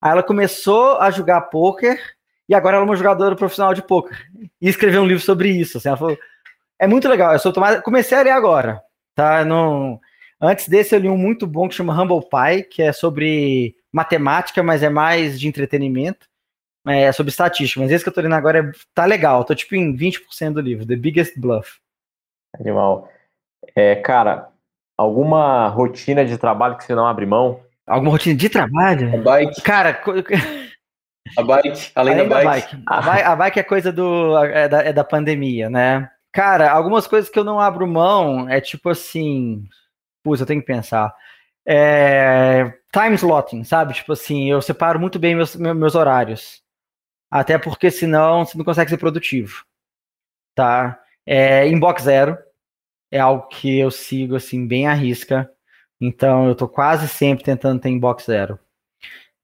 [0.00, 2.00] Aí ela começou a jogar poker
[2.48, 4.16] e agora ela é uma jogadora profissional de poker.
[4.60, 5.78] E escreveu um livro sobre isso.
[5.78, 6.18] Assim, ela falou,
[6.78, 7.32] é muito legal.
[7.32, 8.82] Eu sou tomada, comecei a ler agora,
[9.14, 9.44] tá?
[9.44, 10.00] Não,
[10.40, 14.62] antes desse eu li um muito bom que chama Humble Pie, que é sobre matemática,
[14.62, 16.26] mas é mais de entretenimento.
[16.86, 19.44] É sobre estatística, mas esse que eu tô lendo agora é, tá legal.
[19.44, 21.78] Tô tipo em 20% do livro, The Biggest Bluff.
[22.58, 23.08] Animal.
[23.76, 24.48] É, cara,
[24.98, 27.60] alguma rotina de trabalho que você não abre mão?
[27.86, 29.14] Alguma rotina de trabalho?
[29.14, 29.62] A bike.
[29.62, 30.02] Cara,
[31.36, 32.76] a bike, além, além da, bike.
[32.76, 32.82] bike.
[32.86, 33.22] A, bike.
[33.22, 36.10] a bike é coisa do, é da, é da pandemia, né?
[36.32, 39.68] Cara, algumas coisas que eu não abro mão é tipo assim.
[40.22, 41.14] Putz, eu tenho que pensar.
[41.66, 43.94] É, time slotting, sabe?
[43.94, 46.62] Tipo assim, eu separo muito bem meus, meus horários.
[47.30, 49.64] Até porque senão você não consegue ser produtivo.
[50.54, 51.00] Tá?
[51.26, 52.36] É, inbox zero
[53.10, 55.50] é algo que eu sigo assim bem à risca.
[56.00, 58.58] Então eu tô quase sempre tentando ter inbox zero.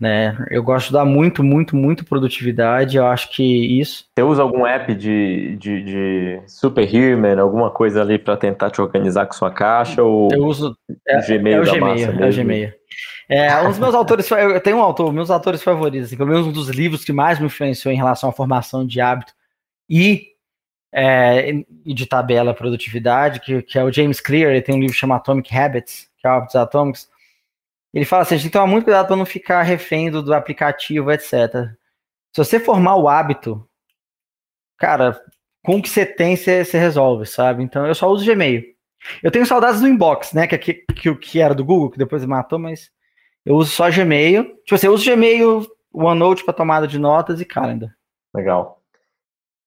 [0.00, 0.46] Né?
[0.48, 2.96] Eu gosto de dar muito, muito, muito produtividade.
[2.96, 4.04] Eu acho que isso.
[4.16, 9.26] Você usa algum app de, de, de Superhuman, alguma coisa ali para tentar te organizar
[9.26, 10.00] com sua caixa?
[10.02, 10.76] Ou eu uso
[11.06, 12.72] é, Gmail é o Gmail, é o Gmail.
[13.28, 16.46] É, um dos meus autores, eu tenho um autor, meus autores favoritos, assim, pelo menos
[16.46, 19.34] um dos livros que mais me influenciou em relação à formação de hábito
[19.90, 20.28] e,
[20.92, 21.50] é,
[21.84, 25.20] e de tabela produtividade, que, que é o James Clear, ele tem um livro chamado
[25.20, 27.08] Atomic Habits, que é Hábitos Atômicos.
[27.92, 30.22] Ele fala assim, a gente tem que tomar muito cuidado para não ficar refém do,
[30.22, 31.70] do aplicativo, etc.
[32.34, 33.66] Se você formar o hábito,
[34.76, 35.20] cara,
[35.64, 37.62] com o que você tem, você, você resolve, sabe?
[37.62, 38.62] Então eu só uso Gmail.
[39.22, 40.46] Eu tenho saudades do inbox, né?
[40.46, 42.90] Que, que, que, era do Google, que depois matou, mas
[43.44, 44.44] eu uso só Gmail.
[44.64, 47.94] Tipo assim, eu uso Gmail, OneNote para tomada de notas e Calendar.
[48.34, 48.77] Legal.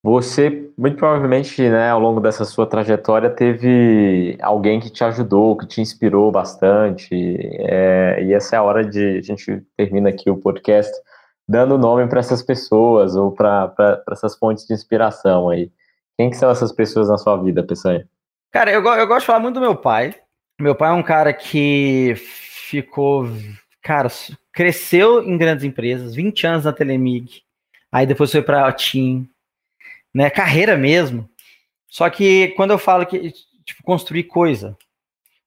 [0.04, 5.68] Você, muito provavelmente, né, ao longo dessa sua trajetória, teve alguém que te ajudou, que
[5.68, 7.10] te inspirou bastante.
[7.60, 10.92] É, e essa é a hora de a gente termina aqui o podcast
[11.48, 15.72] dando nome para essas pessoas ou para essas fontes de inspiração aí.
[16.18, 18.08] Quem que são essas pessoas na sua vida, Peçanha?
[18.52, 20.16] Cara, eu, eu gosto de falar muito do meu pai.
[20.60, 23.28] Meu pai é um cara que ficou
[23.82, 24.10] cara,
[24.54, 27.42] cresceu em grandes empresas, 20 anos na Telemig,
[27.92, 29.28] aí depois foi para a TIM,
[30.14, 31.30] né, carreira mesmo.
[31.88, 33.32] Só que quando eu falo que,
[33.66, 34.78] tipo, construir coisa,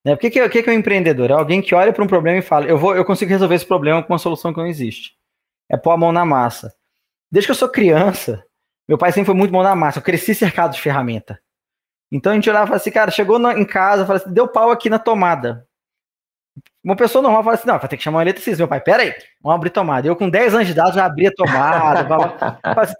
[0.04, 1.30] né, o que, que, é, o que, que é um empreendedor?
[1.30, 3.66] É alguém que olha para um problema e fala, eu, vou, eu consigo resolver esse
[3.66, 5.16] problema com uma solução que não existe.
[5.70, 6.74] É pôr a mão na massa.
[7.30, 8.44] Desde que eu sou criança,
[8.88, 11.40] meu pai sempre foi muito mão na massa, eu cresci cercado de ferramenta.
[12.12, 14.46] Então a gente olhava e falava assim, cara, chegou no, em casa, falava assim, deu
[14.46, 15.66] pau aqui na tomada.
[16.84, 18.58] Uma pessoa normal fala assim: não, vai ter que chamar um eletricista.
[18.58, 20.06] Meu pai, peraí, vamos abrir tomada.
[20.06, 22.06] Eu, com 10 anos de idade, já abri a tomada.
[22.62, 22.94] fala, assim,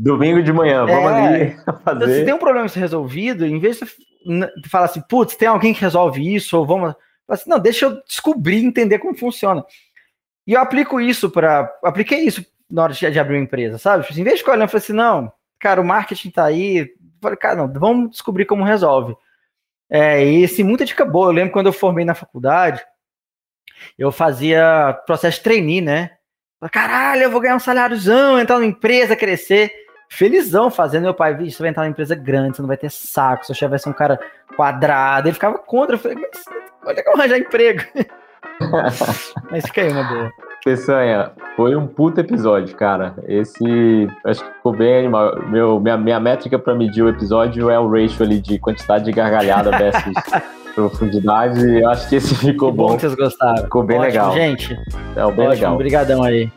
[0.00, 2.18] Domingo de manhã, vamos é, ali fazer.
[2.18, 6.34] Se tem um problema resolvido, em vez de falar assim, putz, tem alguém que resolve
[6.34, 6.94] isso, ou vamos.
[7.28, 9.64] Assim, não, deixa eu descobrir, entender como funciona.
[10.46, 11.72] E eu aplico isso para.
[11.82, 14.02] Apliquei isso na hora de, de abrir uma empresa, sabe?
[14.02, 16.44] Tipo assim, em vez de ficar olhando, eu falei assim, não, cara, o marketing tá
[16.44, 16.92] aí.
[17.20, 19.16] falei, cara, não, vamos descobrir como resolve.
[19.88, 21.28] É, e assim, muita dica boa.
[21.28, 22.84] Eu lembro quando eu formei na faculdade,
[23.96, 26.10] eu fazia processo de trainee, né?
[26.72, 29.83] Caralho, eu vou ganhar um saláriozão, entrar numa empresa, crescer.
[30.14, 31.02] Felizão fazendo.
[31.02, 33.70] Meu pai, você vai entrar numa empresa grande, você não vai ter saco, seu chefe
[33.70, 34.18] vai ser um cara
[34.56, 35.26] quadrado.
[35.26, 35.96] Ele ficava contra.
[35.96, 36.44] Eu falei, mas
[36.86, 37.82] onde é que eu arranjar emprego?
[39.50, 40.30] mas fica aí uma boa.
[40.64, 43.16] Peçanha, foi um puto episódio, cara.
[43.26, 45.42] Esse, acho que ficou bem animal.
[45.48, 49.12] Meu, minha, minha métrica para medir o episódio é o ratio ali de quantidade de
[49.12, 50.14] gargalhada versus
[50.76, 51.60] profundidade.
[51.80, 52.86] Eu acho que esse ficou que bom.
[52.90, 53.64] bom que vocês gostaram.
[53.64, 54.32] Ficou bem Ótimo, legal.
[54.32, 54.72] gente.
[54.72, 55.74] É, bem Ótimo, legal.
[55.74, 56.50] Obrigadão aí.